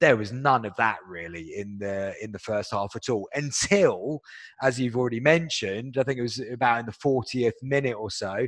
[0.00, 4.20] there was none of that really in the in the first half at all until
[4.62, 8.46] as you've already mentioned i think it was about in the 40th minute or so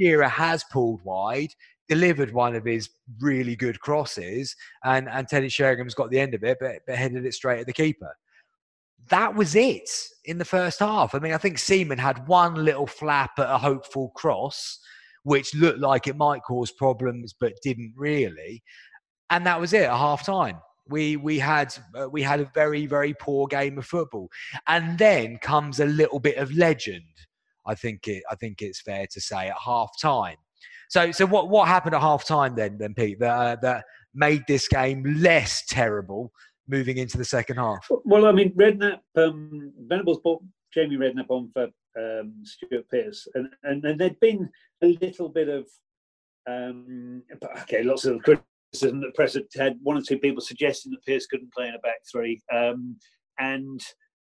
[0.00, 1.50] Shearer has pulled wide
[1.88, 4.54] delivered one of his really good crosses
[4.84, 7.66] and and Teddy Sheringham's got the end of it but, but headed it straight at
[7.66, 8.12] the keeper.
[9.08, 9.88] That was it
[10.24, 11.14] in the first half.
[11.14, 14.80] I mean i think Seaman had one little flap at a hopeful cross
[15.22, 18.62] which looked like it might cause problems but didn't really.
[19.30, 22.86] And that was it at half time we we had uh, we had a very
[22.86, 24.28] very poor game of football,
[24.66, 27.02] and then comes a little bit of legend.
[27.66, 28.22] I think it.
[28.30, 30.36] I think it's fair to say at half time.
[30.88, 34.44] So so what what happened at half time then then Pete that uh, that made
[34.46, 36.32] this game less terrible
[36.68, 37.86] moving into the second half?
[38.04, 41.68] Well, I mean Redknapp, um, Venables bought Jamie Redknapp on for
[41.98, 44.48] um, Stuart Pearce, and, and and there'd been
[44.82, 45.66] a little bit of
[46.46, 47.22] um,
[47.62, 48.22] okay, lots of
[48.76, 51.78] criticism that press had one or two people suggesting that Pearce couldn't play in a
[51.78, 52.40] back three.
[52.52, 52.96] Um,
[53.38, 53.80] and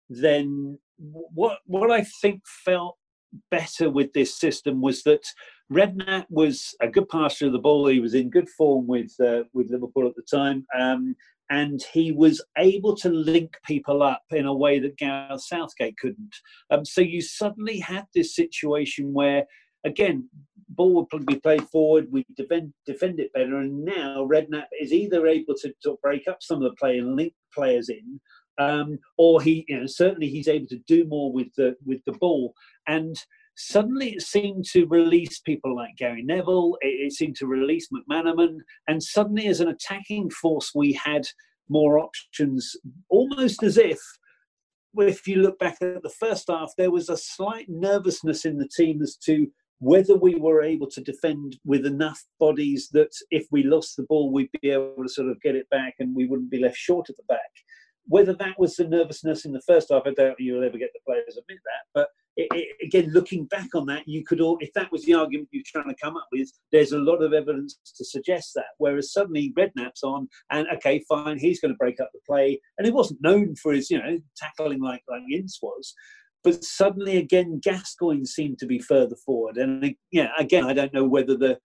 [0.09, 2.97] then what what I think felt
[3.51, 5.25] better with this system was that
[5.71, 7.87] Redknapp was a good passer of the ball.
[7.87, 11.15] He was in good form with uh, with Liverpool at the time, um,
[11.51, 16.35] and he was able to link people up in a way that Gareth Southgate couldn't.
[16.71, 19.45] Um, so you suddenly had this situation where,
[19.85, 20.29] again,
[20.71, 25.27] ball would be played forward, we defend defend it better, and now Redknapp is either
[25.27, 28.21] able to, to break up some of the play and link players in,
[28.59, 32.13] um, or he, you know, certainly he's able to do more with the with the
[32.13, 32.55] ball.
[32.87, 33.17] And
[33.57, 36.77] suddenly it seemed to release people like Gary Neville.
[36.81, 41.27] It, it seemed to release McManaman, and suddenly as an attacking force, we had
[41.71, 42.75] more options,
[43.11, 44.01] almost as if
[44.97, 48.69] if you look back at the first half, there was a slight nervousness in the
[48.69, 49.47] team as to
[49.81, 54.33] whether we were able to defend with enough bodies that if we lost the ball,
[54.33, 57.09] we'd be able to sort of get it back and we wouldn't be left short
[57.09, 57.39] at the back.
[58.07, 61.01] Whether that was the nervousness in the first half, I doubt you'll ever get the
[61.07, 61.85] players admit that.
[61.95, 65.15] But it, it, again, looking back on that, you could all, if that was the
[65.15, 68.69] argument you're trying to come up with, there's a lot of evidence to suggest that.
[68.79, 72.87] Whereas suddenly Redknapp's on, and okay, fine, he's going to break up the play, and
[72.87, 75.95] he wasn't known for his, you know, tackling like like Ince was.
[76.45, 79.57] But suddenly, again, Gascoigne seemed to be further forward.
[79.57, 81.59] And yeah, again, I don't know whether the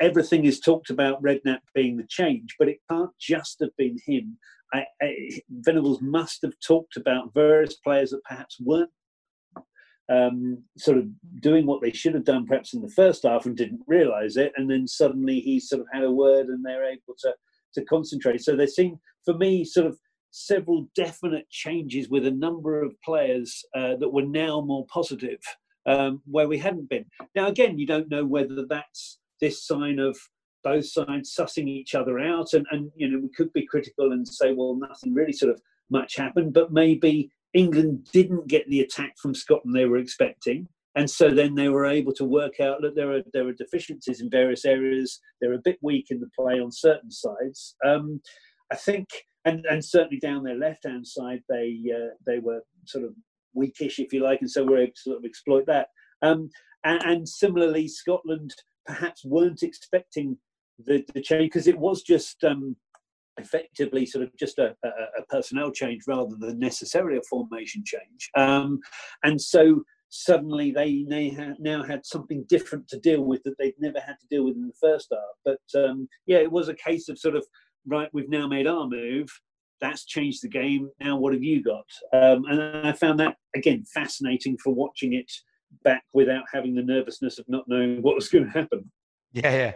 [0.00, 4.38] everything is talked about Redknapp being the change, but it can't just have been him.
[4.72, 5.14] I, I,
[5.50, 8.90] Venables must have talked about various players that perhaps weren't
[10.10, 11.06] um, sort of
[11.40, 14.52] doing what they should have done perhaps in the first half and didn't realise it,
[14.56, 17.34] and then suddenly he sort of had a word and they're able to
[17.74, 18.40] to concentrate.
[18.40, 19.98] So there seem, for me, sort of
[20.30, 25.40] several definite changes with a number of players uh, that were now more positive
[25.86, 27.06] um, where we hadn't been.
[27.34, 30.16] Now, again, you don't know whether that's this sign of
[30.64, 34.26] both sides sussing each other out, and, and you know we could be critical and
[34.26, 35.60] say, well, nothing really sort of
[35.90, 40.68] much happened, but maybe England didn't get the attack from Scotland they were expecting.
[40.94, 44.20] And so then they were able to work out that there are there are deficiencies
[44.20, 45.20] in various areas.
[45.40, 47.76] They're a bit weak in the play on certain sides.
[47.86, 48.20] Um,
[48.72, 49.08] I think
[49.48, 53.12] and and certainly down their left hand side they uh, they were sort of
[53.54, 55.88] weakish if you like and so we're able to sort of exploit that
[56.22, 56.50] um,
[56.84, 58.52] and, and, similarly Scotland
[58.86, 60.36] perhaps weren't expecting
[60.84, 62.76] the, the change because it was just um,
[63.38, 68.30] effectively sort of just a, a, a, personnel change rather than necessarily a formation change
[68.36, 68.78] um,
[69.22, 74.00] and so suddenly they, they now had something different to deal with that they'd never
[74.00, 75.20] had to deal with in the first half.
[75.44, 77.46] But um, yeah, it was a case of sort of
[77.86, 79.28] right, we've now made our move.
[79.80, 80.90] That's changed the game.
[81.00, 81.86] Now, what have you got?
[82.12, 85.30] Um, and I found that again fascinating for watching it
[85.84, 88.90] back without having the nervousness of not knowing what was going to happen.
[89.32, 89.72] Yeah, yeah.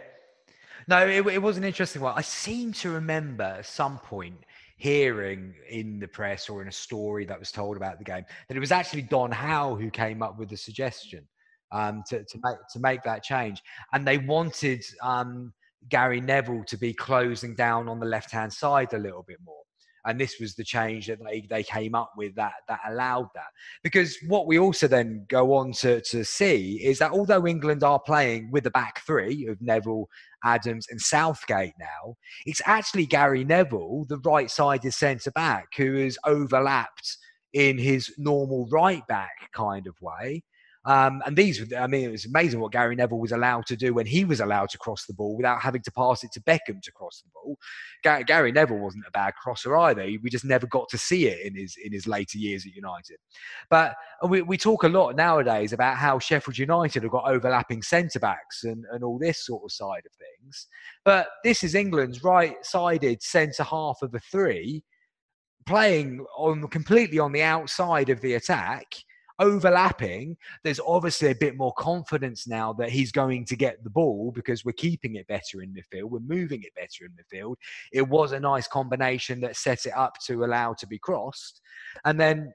[0.87, 2.13] No, it, it was an interesting one.
[2.17, 4.43] I seem to remember at some point
[4.77, 8.57] hearing in the press or in a story that was told about the game that
[8.57, 11.25] it was actually Don Howe who came up with the suggestion
[11.71, 13.61] um, to, to make to make that change,
[13.93, 15.53] and they wanted um,
[15.89, 19.63] Gary Neville to be closing down on the left hand side a little bit more.
[20.05, 23.47] And this was the change that they, they came up with that that allowed that.
[23.83, 27.99] Because what we also then go on to, to see is that although england are
[27.99, 30.09] playing with the back three of neville
[30.43, 32.15] adams and southgate now
[32.45, 37.17] it's actually gary neville the right sided centre back who is overlapped
[37.53, 40.43] in his normal right back kind of way
[40.85, 43.93] um, and these, I mean, it was amazing what Gary Neville was allowed to do
[43.93, 46.81] when he was allowed to cross the ball without having to pass it to Beckham
[46.81, 47.57] to cross the ball.
[48.25, 50.03] Gary, Neville wasn't a bad crosser either.
[50.21, 53.17] We just never got to see it in his in his later years at United.
[53.69, 53.95] But
[54.27, 58.65] we, we talk a lot nowadays about how Sheffield United have got overlapping centre backs
[58.65, 60.67] and, and all this sort of side of things.
[61.05, 64.83] But this is England's right-sided centre half of the three
[65.65, 68.85] playing on completely on the outside of the attack
[69.39, 74.31] overlapping, there's obviously a bit more confidence now that he's going to get the ball
[74.31, 77.55] because we're keeping it better in midfield, we're moving it better in midfield.
[77.91, 81.61] It was a nice combination that set it up to allow to be crossed.
[82.05, 82.53] And then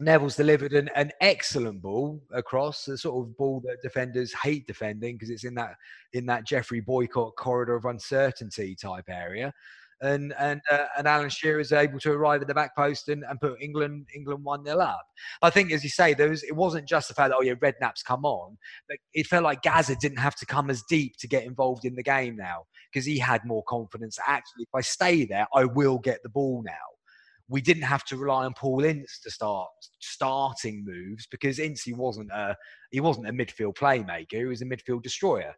[0.00, 5.14] Neville's delivered an, an excellent ball across the sort of ball that defenders hate defending
[5.14, 5.74] because it's in that
[6.14, 9.52] in that Geoffrey Boycott corridor of uncertainty type area
[10.00, 13.24] and and uh, and Alan Shearer is able to arrive at the back post and,
[13.28, 15.04] and put England England one 0 up.
[15.42, 17.54] I think, as you say, there was it wasn't just the fact that oh yeah,
[17.54, 18.56] Redknapp's come on,
[18.88, 21.94] but it felt like Gazza didn't have to come as deep to get involved in
[21.94, 24.18] the game now because he had more confidence.
[24.26, 26.72] Actually, if I stay there, I will get the ball now.
[27.48, 29.68] We didn't have to rely on Paul Ince to start
[30.00, 32.56] starting moves because Ince he wasn't a
[32.90, 34.38] he wasn't a midfield playmaker.
[34.38, 35.54] He was a midfield destroyer.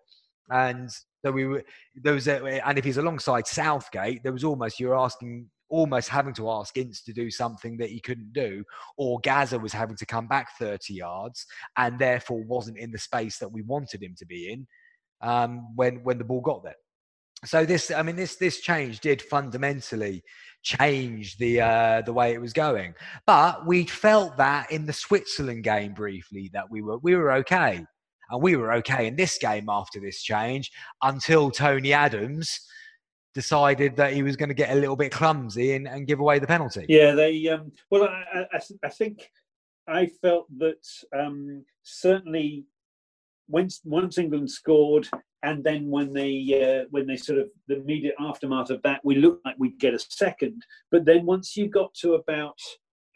[0.51, 0.91] And
[1.27, 1.65] so we were
[1.97, 6.33] there was a, and if he's alongside Southgate, there was almost you're asking almost having
[6.35, 8.63] to ask Ince to do something that he couldn't do,
[8.97, 11.45] or Gazza was having to come back 30 yards
[11.77, 14.69] and therefore wasn't in the space that we wanted him to be in
[15.21, 16.77] um, when when the ball got there.
[17.45, 20.23] So this, I mean, this this change did fundamentally
[20.63, 22.95] change the uh, the way it was going.
[23.27, 27.85] But we felt that in the Switzerland game briefly that we were we were okay.
[28.31, 30.73] And we were okay in this game after this change
[31.03, 32.61] until Tony Adams
[33.35, 36.39] decided that he was going to get a little bit clumsy and, and give away
[36.39, 36.87] the penalty.
[36.89, 37.47] Yeah, they.
[37.49, 39.31] Um, well, I, I, I, think
[39.87, 40.83] I felt that
[41.15, 42.65] um, certainly
[43.49, 45.09] once once England scored,
[45.43, 46.33] and then when they
[46.83, 49.95] uh, when they sort of the immediate aftermath of that, we looked like we'd get
[49.95, 50.63] a second.
[50.91, 52.59] But then once you got to about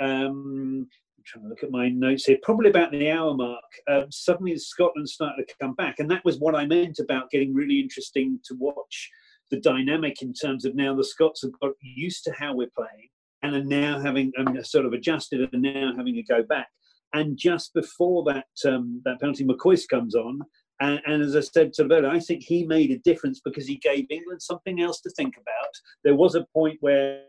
[0.00, 0.86] um,
[1.20, 4.56] I'm trying to look at my notes here, probably about the hour mark, um, suddenly
[4.56, 5.98] Scotland started to come back.
[5.98, 9.10] And that was what I meant about getting really interesting to watch
[9.50, 13.08] the dynamic in terms of now the Scots have got used to how we're playing
[13.42, 16.68] and are now having um, sort of adjusted and now having to go back.
[17.12, 20.40] And just before that um, that penalty, McCoist comes on.
[20.80, 23.76] And, and, as I said to earlier, I think he made a difference because he
[23.76, 25.70] gave England something else to think about.
[26.04, 27.24] There was a point where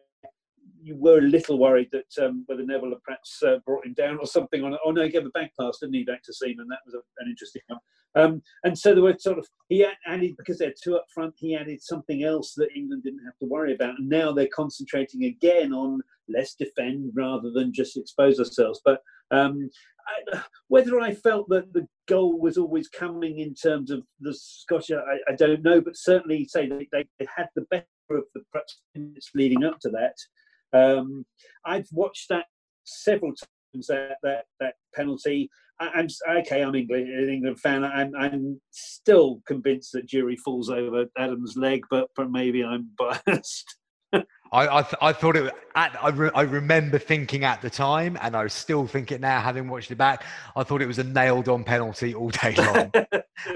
[0.82, 4.18] you were a little worried that um, whether Neville had perhaps uh, brought him down
[4.20, 4.78] or something on.
[4.86, 6.68] Oh no, he gave a back pass, didn't he, back to Seaman?
[6.68, 7.80] That was a, an interesting one.
[8.14, 11.34] Um, and so there were sort of he added because they're two up front.
[11.38, 15.26] He added something else that England didn't have to worry about, and now they're concentrating
[15.26, 18.82] again on let's defend rather than just expose ourselves.
[18.84, 19.02] But
[19.32, 19.70] um,
[20.34, 24.92] I, whether I felt that the goal was always coming in terms of the Scottish,
[24.92, 28.42] I, I don't know, but certainly say they, they had the better of the
[28.96, 30.16] minutes leading up to that.
[30.74, 31.26] Um,
[31.66, 32.46] I've watched that
[32.86, 33.88] several times.
[33.88, 35.50] That that, that penalty.
[35.80, 36.08] I, am
[36.40, 36.64] okay.
[36.64, 37.84] I'm England, an England fan.
[37.84, 43.78] I'm I'm still convinced that Durie falls over Adams' leg, but, but maybe I'm biased.
[44.14, 45.54] I I, th- I, thought it.
[45.76, 49.40] At, I, re- I remember thinking at the time, and I still think it now,
[49.40, 50.26] having watched it back.
[50.56, 52.92] I thought it was a nailed-on penalty all day long,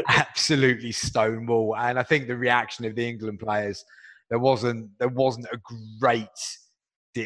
[0.07, 1.75] absolutely stonewall.
[1.75, 3.83] And I think the reaction of the England players,
[4.29, 5.59] there wasn't there wasn't a
[5.99, 6.27] great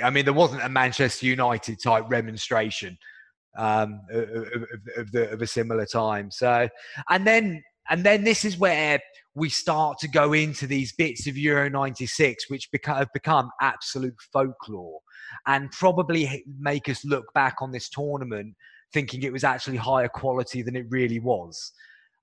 [0.03, 2.97] I mean, there wasn't a Manchester United type remonstration
[3.57, 4.65] um, of, of,
[4.97, 6.31] of, the, of a similar time.
[6.31, 6.69] So,
[7.09, 8.99] and then and then this is where
[9.35, 14.15] we start to go into these bits of Euro 96, which beca- have become absolute
[14.31, 14.99] folklore
[15.47, 18.55] and probably make us look back on this tournament
[18.93, 21.71] thinking it was actually higher quality than it really was.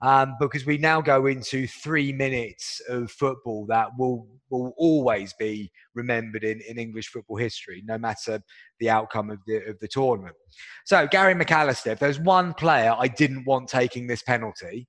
[0.03, 5.73] Um, because we now go into three minutes of football that will will always be
[5.95, 8.41] remembered in, in English football history, no matter
[8.79, 10.37] the outcome of the of the tournament.
[10.85, 14.87] So Gary McAllister, if there's one player I didn't want taking this penalty,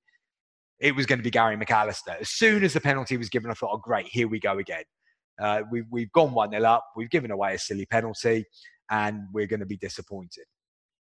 [0.78, 2.20] it was going to be Gary McAllister.
[2.20, 4.84] As soon as the penalty was given, I thought, oh great, here we go again.
[5.40, 8.44] Uh, we've, we've gone 1 0 up, we've given away a silly penalty,
[8.90, 10.44] and we're going to be disappointed.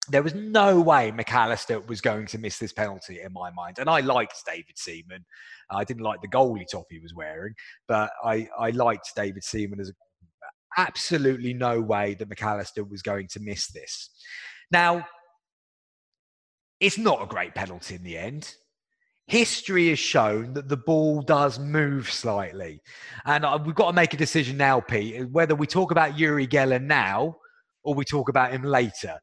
[0.10, 3.80] There was no way McAllister was going to miss this penalty in my mind.
[3.80, 5.26] And I liked David Seaman.
[5.72, 7.53] I didn't like the goalie top he was wearing,
[7.88, 9.93] but I, I liked David Seaman as a
[10.78, 14.10] absolutely no way that McAllister was going to miss this.
[14.72, 15.06] Now,
[16.80, 18.53] it's not a great penalty in the end
[19.28, 22.82] history has shown that the ball does move slightly.
[23.26, 26.47] And uh, we've got to make a decision now, Pete, whether we talk about Uri
[26.47, 27.38] Geller now
[27.84, 29.20] or we talk about him later.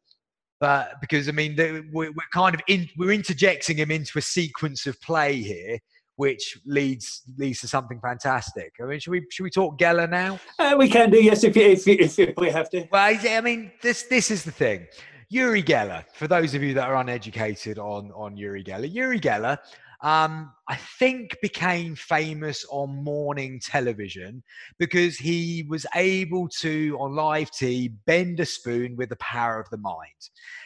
[0.63, 1.57] But because I mean,
[1.93, 5.81] we're kind of in, we're interjecting him into a sequence of play here,
[6.15, 8.73] which leads leads to something fantastic.
[8.81, 10.39] I mean, should we should we talk Geller now?
[10.61, 12.87] Uh, we can do yes, if, if if if we have to.
[12.93, 14.87] Well, I mean, this this is the thing.
[15.31, 19.59] Uri Geller, for those of you that are uneducated on on Uri Geller, Uri Geller
[20.03, 24.43] um, I think became famous on morning television
[24.79, 29.71] because he was able to, on live TV, bend a spoon with the power of
[29.71, 30.09] the mind.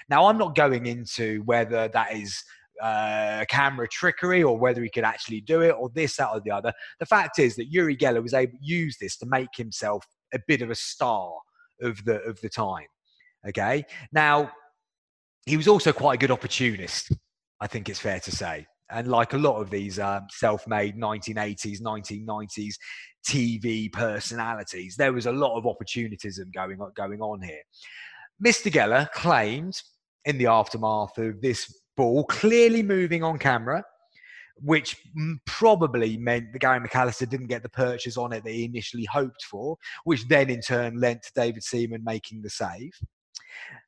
[0.09, 2.43] Now, I'm not going into whether that is
[2.83, 6.51] uh, camera trickery or whether he could actually do it or this, that, or the
[6.51, 6.73] other.
[6.99, 10.39] The fact is that Uri Geller was able to use this to make himself a
[10.49, 11.31] bit of a star
[11.83, 12.87] of the of the time.
[13.47, 13.85] Okay.
[14.13, 14.51] Now,
[15.45, 17.13] he was also quite a good opportunist.
[17.61, 18.67] I think it's fair to say.
[18.91, 22.75] And like a lot of these um, self-made 1980s, 1990s
[23.29, 27.63] TV personalities, there was a lot of opportunism going on, going on here.
[28.45, 28.71] Mr.
[28.71, 29.81] Geller claimed
[30.25, 33.83] in the aftermath of this ball clearly moving on camera,
[34.57, 34.97] which
[35.47, 39.43] probably meant that Gary McAllister didn't get the purchase on it that he initially hoped
[39.45, 42.93] for, which then in turn lent to David Seaman making the save.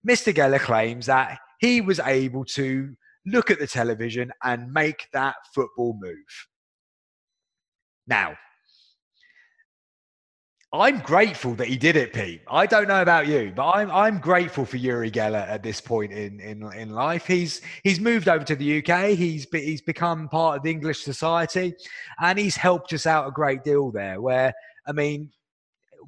[0.07, 0.33] Mr.
[0.33, 2.95] Geller claims that he was able to
[3.31, 6.47] look at the television and make that football move.
[8.07, 8.37] Now,
[10.73, 12.43] I'm grateful that he did it, Pete.
[12.47, 16.13] I don't know about you, but I'm I'm grateful for Uri Geller at this point
[16.13, 17.27] in in, in life.
[17.27, 19.17] He's he's moved over to the UK.
[19.17, 21.75] He's he's become part of the English society,
[22.21, 24.21] and he's helped us out a great deal there.
[24.21, 24.53] Where
[24.87, 25.31] I mean,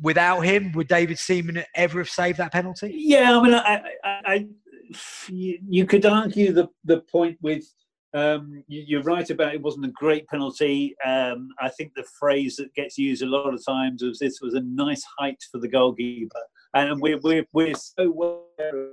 [0.03, 2.93] without him, would David Seaman ever have saved that penalty?
[2.95, 4.47] Yeah, I mean, I, I,
[5.29, 7.65] you, could argue the the point with
[8.13, 10.97] um, you, are right about it wasn't a great penalty.
[11.05, 14.55] Um, I think the phrase that gets used a lot of times was this was
[14.55, 16.43] a nice height for the goalkeeper,
[16.75, 18.93] and we're we're, we're so aware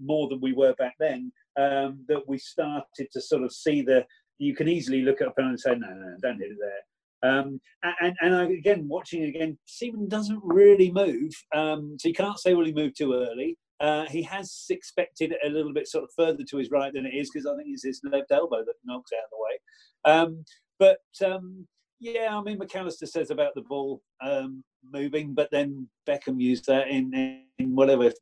[0.00, 4.04] more than we were back then um, that we started to sort of see the.
[4.38, 7.30] You can easily look at a penalty and say, no, no, don't hit it there.
[7.30, 7.60] Um,
[8.00, 11.32] and, and I, again, watching again, Seaman doesn't really move.
[11.54, 13.56] Um, so you can't say, well, he moved too early.
[13.80, 17.14] Uh, he has expected a little bit sort of further to his right than it
[17.14, 20.14] is because I think it's his left elbow that knocks out of the way.
[20.16, 20.44] Um,
[20.78, 21.66] but um,
[22.00, 24.62] yeah, I mean, McAllister says about the ball um,
[24.92, 28.12] moving, but then Beckham used that in, in whatever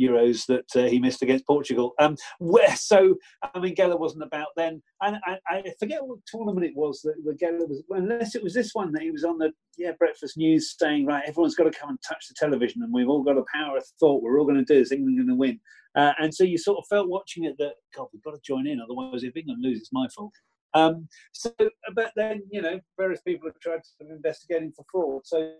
[0.00, 1.92] Euros that uh, he missed against Portugal.
[1.98, 4.82] Um, where, so, I mean, Geller wasn't about then.
[5.02, 8.54] And I, I forget what tournament it was that the Geller was, unless it was
[8.54, 11.78] this one that he was on the yeah breakfast news saying, right, everyone's got to
[11.78, 14.22] come and touch the television and we've all got a power of thought.
[14.22, 14.92] We're all going to do this.
[14.92, 15.60] England going to win.
[15.96, 18.66] Uh, and so you sort of felt watching it that, God, we've got to join
[18.66, 18.80] in.
[18.80, 20.32] Otherwise, if England lose, it's my fault.
[20.74, 21.50] Um, so,
[21.94, 25.22] but then you know, various people have tried to investigate for fraud.
[25.24, 25.52] So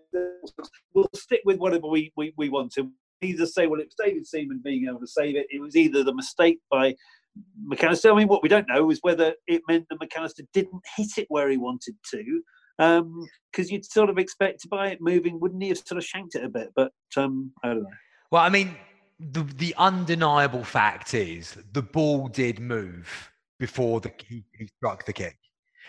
[0.93, 2.89] we'll stick with whatever we, we, we want to
[3.21, 5.47] either say, well, it was David Seaman being able to save it.
[5.49, 6.95] It was either the mistake by
[7.69, 8.11] McAllister.
[8.11, 11.25] I mean, what we don't know is whether it meant that McAllister didn't hit it
[11.29, 12.41] where he wanted to.
[12.77, 13.27] Because um,
[13.69, 16.49] you'd sort of expect by it moving, wouldn't he have sort of shanked it a
[16.49, 16.69] bit?
[16.75, 17.89] But um, I don't know.
[18.31, 18.75] Well, I mean,
[19.19, 25.13] the, the undeniable fact is the ball did move before the, he, he struck the
[25.13, 25.37] kick.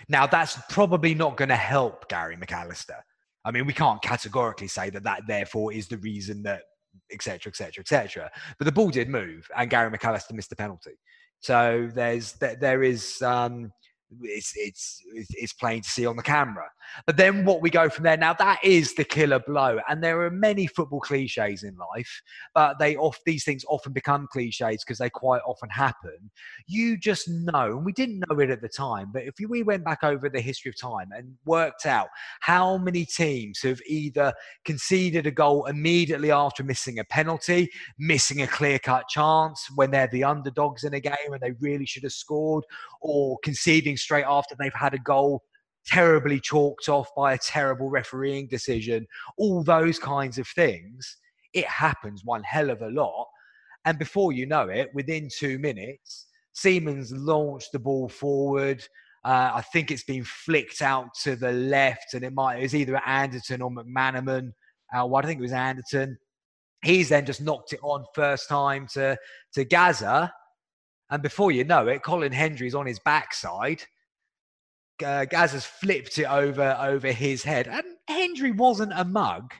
[0.08, 3.00] Now, that's probably not going to help Gary McAllister.
[3.44, 6.62] I mean, we can't categorically say that that therefore is the reason that
[7.10, 8.30] etc., etc., etc.
[8.58, 10.98] But the ball did move, and Gary McAllister missed the penalty.
[11.40, 13.72] So there's there, there is um,
[14.22, 16.68] it's, it's it's plain to see on the camera.
[17.06, 20.20] But then what we go from there now that is the killer blow, and there
[20.22, 22.22] are many football cliches in life,
[22.54, 26.30] but they off these things often become cliches because they quite often happen.
[26.66, 29.84] You just know, and we didn't know it at the time, but if we went
[29.84, 32.08] back over the history of time and worked out
[32.40, 34.32] how many teams have either
[34.64, 40.08] conceded a goal immediately after missing a penalty, missing a clear cut chance when they're
[40.08, 42.64] the underdogs in a game and they really should have scored,
[43.00, 45.42] or conceding straight after they've had a goal
[45.86, 51.16] terribly chalked off by a terrible refereeing decision, all those kinds of things,
[51.54, 53.26] it happens one hell of a lot.
[53.84, 58.82] And before you know it, within two minutes, Seaman's launched the ball forward.
[59.24, 62.74] Uh, I think it's been flicked out to the left, and it might it was
[62.74, 64.52] either Anderton or McManaman.
[64.94, 66.18] Uh, I think it was Anderton.
[66.84, 69.16] He's then just knocked it on first time to
[69.54, 70.32] to Gazza,
[71.12, 73.82] and before you know it, Colin Hendry's on his backside.
[75.04, 79.52] Uh, Gaz has flipped it over over his head, and Hendry wasn't a mug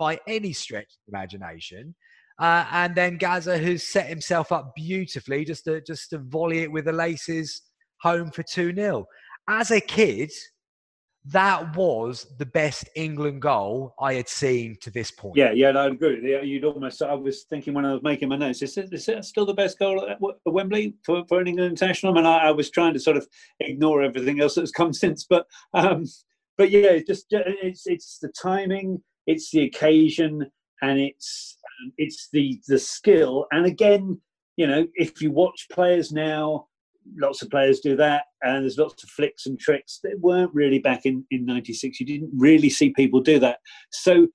[0.00, 1.94] by any stretch of imagination.
[2.40, 6.72] Uh, and then Gazza has set himself up beautifully just to just to volley it
[6.72, 7.62] with the laces
[8.00, 9.06] home for 2 0.
[9.46, 10.32] As a kid,
[11.26, 15.36] that was the best England goal I had seen to this point.
[15.36, 16.40] Yeah, yeah, I agree.
[16.42, 17.02] You'd almost.
[17.02, 20.08] I was thinking when I was making my notes, is it, still the best goal
[20.08, 22.12] at Wembley for, for an England international?
[22.12, 23.28] I mean, I, I, was trying to sort of
[23.60, 26.06] ignore everything else that's come since, but um,
[26.56, 30.50] but yeah, just it's it's the timing, it's the occasion,
[30.80, 31.58] and it's
[31.98, 33.46] it's the the skill.
[33.52, 34.18] And again,
[34.56, 36.68] you know, if you watch players now
[37.18, 40.78] lots of players do that, and there's lots of flicks and tricks that weren't really
[40.78, 42.00] back in in '96.
[42.00, 43.58] You didn't really see people do that.
[43.90, 44.28] So,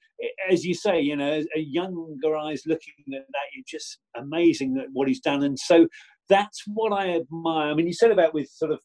[0.50, 4.88] as you say, you know, a younger eyes looking at that, you're just amazing that
[4.94, 5.44] what he's done.
[5.44, 5.88] And so,
[6.30, 7.72] that's what I admire.
[7.72, 8.80] I mean, you said about with sort of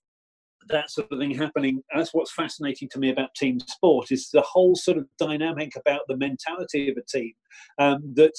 [0.68, 1.82] that sort of thing happening.
[1.94, 6.02] That's what's fascinating to me about team sport is the whole sort of dynamic about
[6.08, 7.32] the mentality of a team
[7.78, 8.34] um, that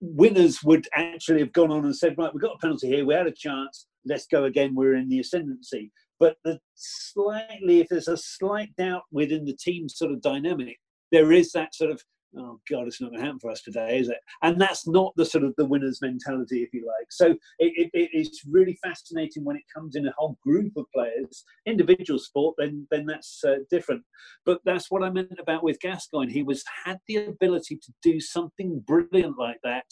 [0.00, 3.14] winners would actually have gone on and said, right, we've got a penalty here, we
[3.14, 5.90] had a chance, let's go again, we're in the ascendancy.
[6.20, 10.78] But the slightly, if there's a slight doubt within the team sort of dynamic,
[11.12, 12.02] there is that sort of
[12.36, 14.18] oh god it's not going to happen for us today is it?
[14.42, 17.06] And that's not the sort of the winner's mentality if you like.
[17.10, 21.44] So it, it, it's really fascinating when it comes in a whole group of players
[21.66, 24.02] individual sport then then that's uh, different.
[24.44, 26.30] But that's what i meant about with gascoigne.
[26.30, 29.86] He was had the ability to do something brilliant like that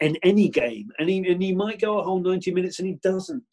[0.00, 2.94] in any game and he, and he might go a whole 90 minutes and he
[3.02, 3.44] doesn't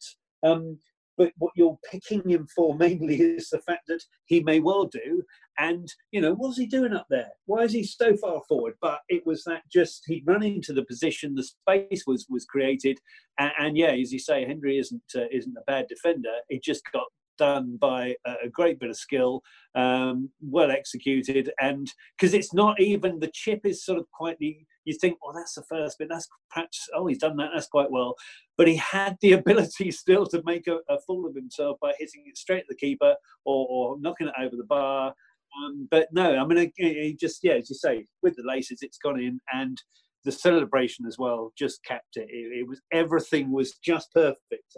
[0.44, 0.78] um,
[1.16, 5.22] but what you're picking him for mainly is the fact that he may well do.
[5.58, 7.30] And, you know, what's he doing up there?
[7.46, 8.74] Why is he so far forward?
[8.80, 12.98] But it was that just he'd run into the position, the space was was created.
[13.38, 16.34] And, and yeah, as you say, Hendry isn't uh, isn't a bad defender.
[16.48, 17.06] He just got
[17.38, 19.42] done by a great bit of skill,
[19.74, 24.56] um, well executed, and because it's not even the chip is sort of quite the
[24.86, 26.08] you think, well, that's the first bit.
[26.08, 27.50] That's perhaps oh, he's done that.
[27.54, 28.14] That's quite well,
[28.56, 32.24] but he had the ability still to make a, a fool of himself by hitting
[32.26, 33.14] it straight at the keeper
[33.44, 35.12] or, or knocking it over the bar.
[35.58, 38.98] Um, but no, I mean, he just yeah, as you say, with the laces, it's
[38.98, 39.80] gone in and
[40.24, 42.28] the celebration as well just kept it.
[42.28, 44.76] It, it was everything was just perfect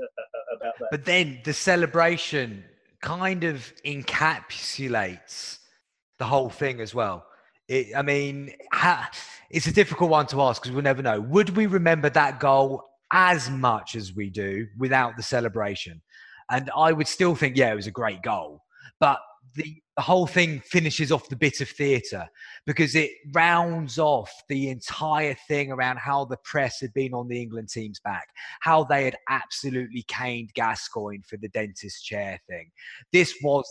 [0.57, 0.89] about that.
[0.91, 2.65] But then the celebration
[3.01, 5.59] kind of encapsulates
[6.19, 7.27] the whole thing as well.
[7.69, 9.11] It, I mean, ha,
[9.51, 11.21] it's a difficult one to ask because we'll never know.
[11.21, 16.03] Would we remember that goal as much as we do without the celebration?
[16.51, 18.63] And I would still think, yeah, it was a great goal.
[19.01, 19.19] But
[19.55, 22.29] the, the whole thing finishes off the bit of theatre
[22.67, 27.41] because it rounds off the entire thing around how the press had been on the
[27.41, 28.29] England team's back,
[28.61, 32.71] how they had absolutely caned Gascoigne for the dentist chair thing.
[33.13, 33.67] This was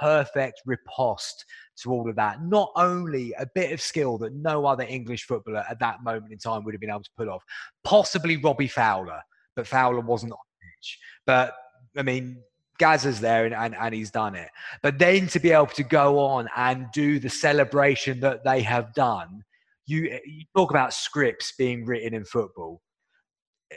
[0.00, 1.44] perfect riposte
[1.82, 2.42] to all of that.
[2.42, 6.38] Not only a bit of skill that no other English footballer at that moment in
[6.38, 7.42] time would have been able to pull off,
[7.84, 9.20] possibly Robbie Fowler,
[9.54, 10.98] but Fowler wasn't on the pitch.
[11.26, 11.54] But
[11.96, 12.42] I mean,
[12.78, 14.48] Gazza's there and, and, and he's done it.
[14.82, 18.92] But then to be able to go on and do the celebration that they have
[18.94, 19.42] done,
[19.86, 22.82] you, you talk about scripts being written in football.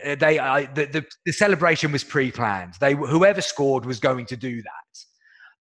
[0.05, 2.75] Uh, they I, the, the, the celebration was pre-planned.
[2.79, 5.05] They whoever scored was going to do that,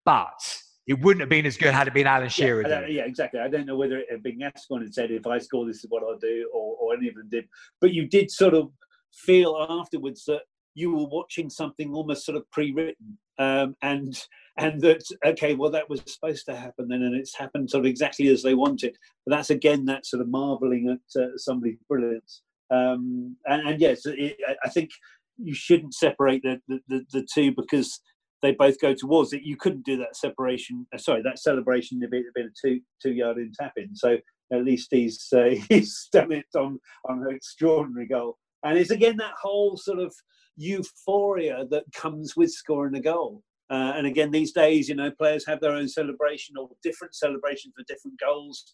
[0.08, 2.66] but it wouldn't have been as good had it been Alan Shearer.
[2.66, 3.40] Yeah, yeah, exactly.
[3.40, 5.86] I don't know whether it had been Gascoigne and said, "If I score, this is
[5.90, 7.44] what I'll do," or, or any of them did.
[7.82, 8.70] But you did sort of
[9.12, 10.40] feel afterwards that
[10.74, 14.24] you were watching something almost sort of pre-written um, and
[14.58, 17.90] and that okay well that was supposed to happen then and it's happened sort of
[17.90, 18.94] exactly as they wanted
[19.24, 24.02] but that's again that sort of marveling at uh, somebody's brilliance um, and, and, yes
[24.04, 24.90] it, i think
[25.38, 28.00] you shouldn't separate the, the, the, the two because
[28.42, 29.42] they both go towards it.
[29.42, 30.86] You couldn't do that separation.
[30.94, 33.94] Uh, sorry, that celebration if it had been a two two yard in tap in.
[33.94, 34.18] So
[34.52, 36.78] at least he's uh, he's done it on
[37.08, 38.38] on an extraordinary goal.
[38.64, 40.14] And it's again that whole sort of
[40.56, 43.42] euphoria that comes with scoring a goal.
[43.70, 47.74] Uh, and again, these days, you know, players have their own celebration or different celebrations
[47.76, 48.64] for different goals.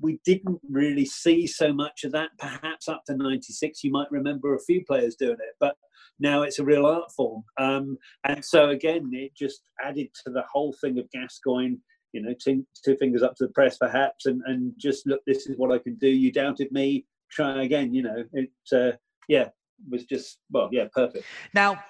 [0.00, 2.30] We didn't really see so much of that.
[2.38, 5.76] Perhaps up to '96, you might remember a few players doing it, but
[6.18, 7.44] now it's a real art form.
[7.58, 11.76] Um, and so again, it just added to the whole thing of Gascoigne.
[12.12, 15.20] You know, two, two fingers up to the press, perhaps, and, and just look.
[15.26, 16.08] This is what I can do.
[16.08, 17.04] You doubted me.
[17.30, 17.92] Try again.
[17.92, 18.50] You know, it.
[18.72, 18.96] Uh,
[19.28, 19.48] yeah,
[19.90, 21.24] was just well, yeah, perfect.
[21.54, 21.82] Now,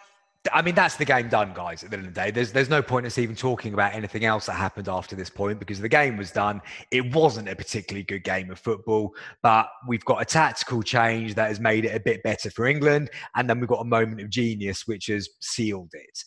[0.53, 1.83] I mean, that's the game done, guys.
[1.83, 3.95] At the end of the day, there's there's no point in us even talking about
[3.95, 6.61] anything else that happened after this point because the game was done.
[6.91, 11.49] It wasn't a particularly good game of football, but we've got a tactical change that
[11.49, 14.31] has made it a bit better for England, and then we've got a moment of
[14.31, 16.25] genius which has sealed it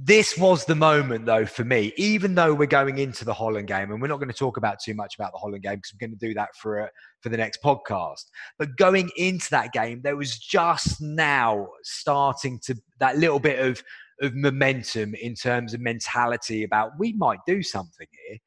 [0.00, 3.90] this was the moment though for me even though we're going into the holland game
[3.90, 6.06] and we're not going to talk about too much about the holland game because we're
[6.06, 6.90] going to do that for a,
[7.20, 8.26] for the next podcast.
[8.58, 13.82] But going into that game there was just now starting to that little bit of
[14.20, 18.38] of momentum in terms of mentality about we might do something here.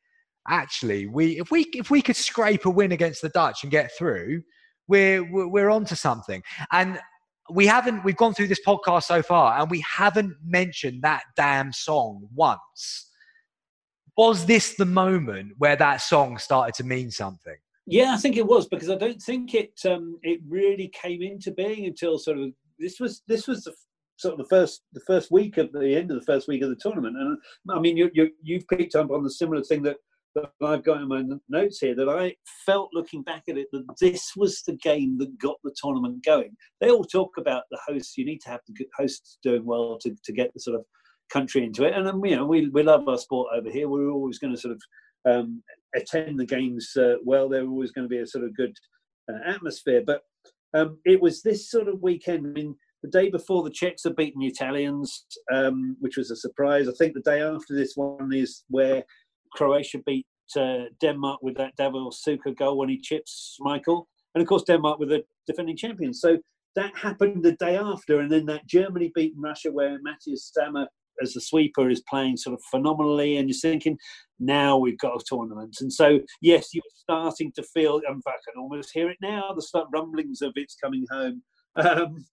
[0.48, 3.92] Actually we if we if we could scrape a win against the dutch and get
[3.98, 4.42] through
[4.88, 6.42] we're we're, we're on to something.
[6.72, 7.00] And
[7.50, 11.74] we haven't we've gone through this podcast so far and we haven't mentioned that damn
[11.74, 13.10] song once.
[14.18, 17.56] Was this the moment where that song started to mean something?
[17.88, 21.52] Yeah i think it was because i don't think it um it really came into
[21.52, 23.74] being until sort of this was this was the
[24.18, 26.70] sort of the first the first week of the end of the first week of
[26.70, 27.18] the tournament.
[27.18, 27.38] And
[27.72, 29.98] i mean you you you've picked up on the similar thing that
[30.36, 33.86] that I've got in my notes here that I felt looking back at it that
[34.00, 36.56] this was the game that got the tournament going.
[36.80, 38.18] They all talk about the hosts.
[38.18, 40.86] You need to have the hosts doing well to, to get the sort of
[41.32, 41.94] country into it.
[41.94, 43.90] And um, you know, we we love our sport over here.
[43.90, 44.82] We're always going to sort of
[45.30, 45.64] um,
[45.96, 47.50] attend the games uh, well.
[47.50, 48.76] They're always going to be a sort of good
[49.32, 50.04] uh, atmosphere.
[50.06, 50.22] But
[50.74, 52.48] um, it was this sort of weekend.
[52.48, 56.36] I mean, the day before the Czechs had beaten the Italians, um, which was a
[56.36, 56.88] surprise.
[56.88, 59.04] I think the day after this one is where
[59.54, 60.26] Croatia beat
[60.56, 65.00] uh, Denmark with that Davor Suker goal when he chips Schmeichel, and of course Denmark
[65.00, 66.22] with the defending champions.
[66.22, 66.38] So
[66.76, 70.88] that happened the day after, and then that Germany beaten Russia where Matthias Sammer
[71.22, 73.98] as the sweeper is playing sort of phenomenally, and you're thinking,
[74.40, 75.78] now we've got a tournament.
[75.82, 79.62] And so, yes, you're starting to feel, fact, I can almost hear it now, the
[79.62, 81.44] start rumblings of it's coming home
[81.76, 82.26] um,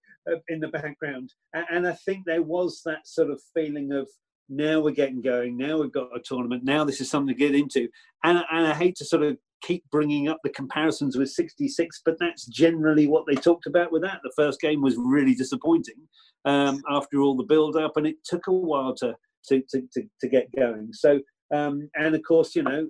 [0.47, 1.31] in the background.
[1.53, 4.07] And I think there was that sort of feeling of,
[4.49, 5.57] now we're getting going.
[5.57, 6.63] Now we've got a tournament.
[6.63, 7.87] Now this is something to get into.
[8.23, 12.17] And, and I hate to sort of keep bringing up the comparisons with 66, but
[12.19, 14.19] that's generally what they talked about with that.
[14.23, 16.07] The first game was really disappointing
[16.45, 19.15] um, after all the build up, and it took a while to,
[19.49, 20.89] to, to, to, to get going.
[20.93, 21.19] So,
[21.53, 22.87] um, and of course, you know,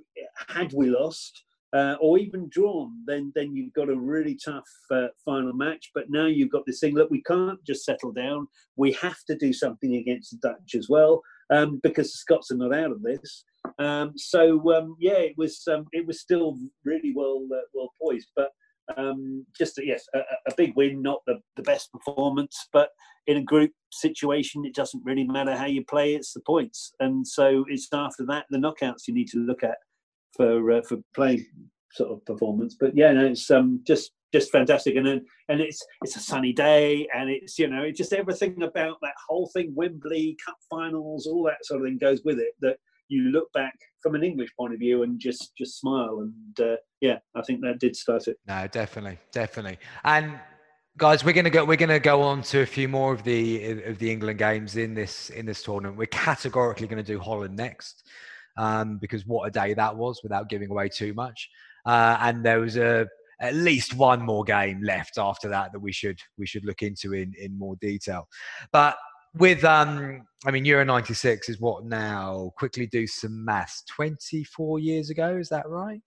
[0.48, 5.06] had we lost, uh, or even drawn, then then you've got a really tough uh,
[5.24, 5.92] final match.
[5.94, 6.96] But now you've got this thing.
[6.96, 8.48] Look, we can't just settle down.
[8.76, 12.58] We have to do something against the Dutch as well um, because the Scots are
[12.58, 13.44] not out of this.
[13.78, 18.30] Um, so um, yeah, it was um, it was still really well uh, well poised,
[18.36, 18.50] but
[18.98, 22.90] um, just a, yes, a, a, big win, not the, the best performance, but
[23.28, 26.94] in a group situation, it doesn't really matter how you play; it's the points.
[27.00, 29.78] And so it's after that the knockouts you need to look at
[30.36, 31.46] for uh, for playing
[31.94, 32.76] sort of performance.
[32.80, 34.96] But yeah, no, it's um, just just fantastic.
[34.96, 38.62] And then, and it's it's a sunny day, and it's you know, it's just everything
[38.64, 42.54] about that whole thing, Wembley Cup finals, all that sort of thing goes with it.
[42.62, 42.78] That
[43.08, 46.20] you look back from an English point of view and just just smile.
[46.22, 48.38] And uh, yeah, I think that did start it.
[48.48, 49.80] No, definitely, definitely.
[50.04, 50.40] And
[50.98, 51.66] guys, we're gonna go.
[51.66, 54.94] We're gonna go on to a few more of the of the England games in
[54.94, 55.98] this in this tournament.
[55.98, 58.08] We're categorically going to do Holland next.
[58.58, 61.50] Um, because what a day that was without giving away too much.
[61.86, 63.08] Uh, and there was a
[63.42, 67.14] at least one more game left after that that we should we should look into
[67.14, 68.28] in in more detail.
[68.72, 68.98] But
[69.36, 75.10] with um I mean Euro 96 is what now quickly do some maths 24 years
[75.10, 76.02] ago is that right?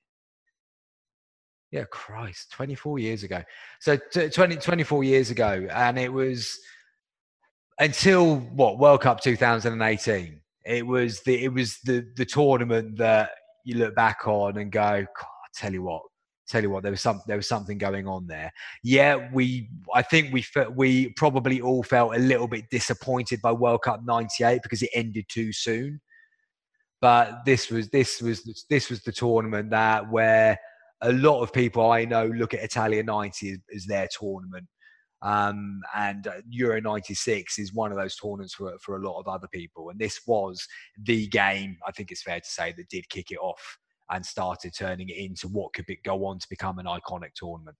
[1.70, 3.42] Yeah, Christ, 24 years ago.
[3.80, 6.58] So t- 20 24 years ago and it was
[7.78, 10.40] until what World Cup 2018.
[10.64, 13.30] It was the it was the the tournament that
[13.64, 16.02] you look back on and go, God, tell you what,
[16.49, 18.53] tell you what, there was some there was something going on there.
[18.82, 23.82] Yeah, we I think we we probably all felt a little bit disappointed by World
[23.82, 26.01] Cup '98 because it ended too soon.
[27.01, 30.59] But this was this was this was the tournament that where
[31.01, 34.66] a lot of people I know look at Italia '90 as, as their tournament.
[35.22, 39.28] Um, and uh, Euro 96 is one of those tournaments for, for a lot of
[39.28, 39.90] other people.
[39.90, 40.66] And this was
[41.01, 43.78] the game, I think it's fair to say, that did kick it off
[44.12, 47.76] and started turning it into what could be, go on to become an iconic tournament.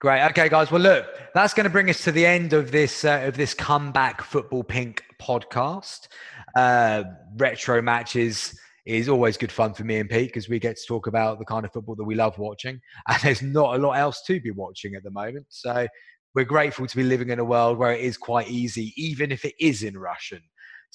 [0.00, 0.24] Great.
[0.30, 0.70] Okay, guys.
[0.70, 3.54] Well, look, that's going to bring us to the end of this uh, of this
[3.54, 6.08] comeback football pink podcast.
[6.56, 7.04] Uh,
[7.36, 11.06] retro matches is always good fun for me and Pete because we get to talk
[11.06, 14.22] about the kind of football that we love watching, and there's not a lot else
[14.26, 15.46] to be watching at the moment.
[15.48, 15.86] So
[16.34, 19.44] we're grateful to be living in a world where it is quite easy, even if
[19.44, 20.42] it is in Russian,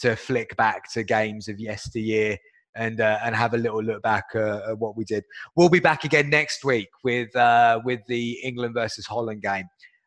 [0.01, 2.37] to flick back to games of yesteryear
[2.75, 5.23] and uh, and have a little look back uh, at what we did.
[5.55, 9.65] We'll be back again next week with uh, with the England versus Holland game.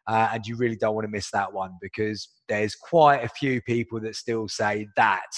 [0.08, 3.62] Uh, and you really don't want to miss that one because there's quite a few
[3.62, 5.30] people that still say that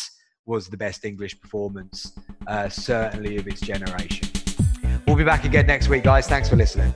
[0.46, 2.12] was the best English performance,
[2.46, 4.26] uh, certainly of its generation.
[5.06, 6.26] We'll be back again next week, guys.
[6.26, 6.94] Thanks for listening.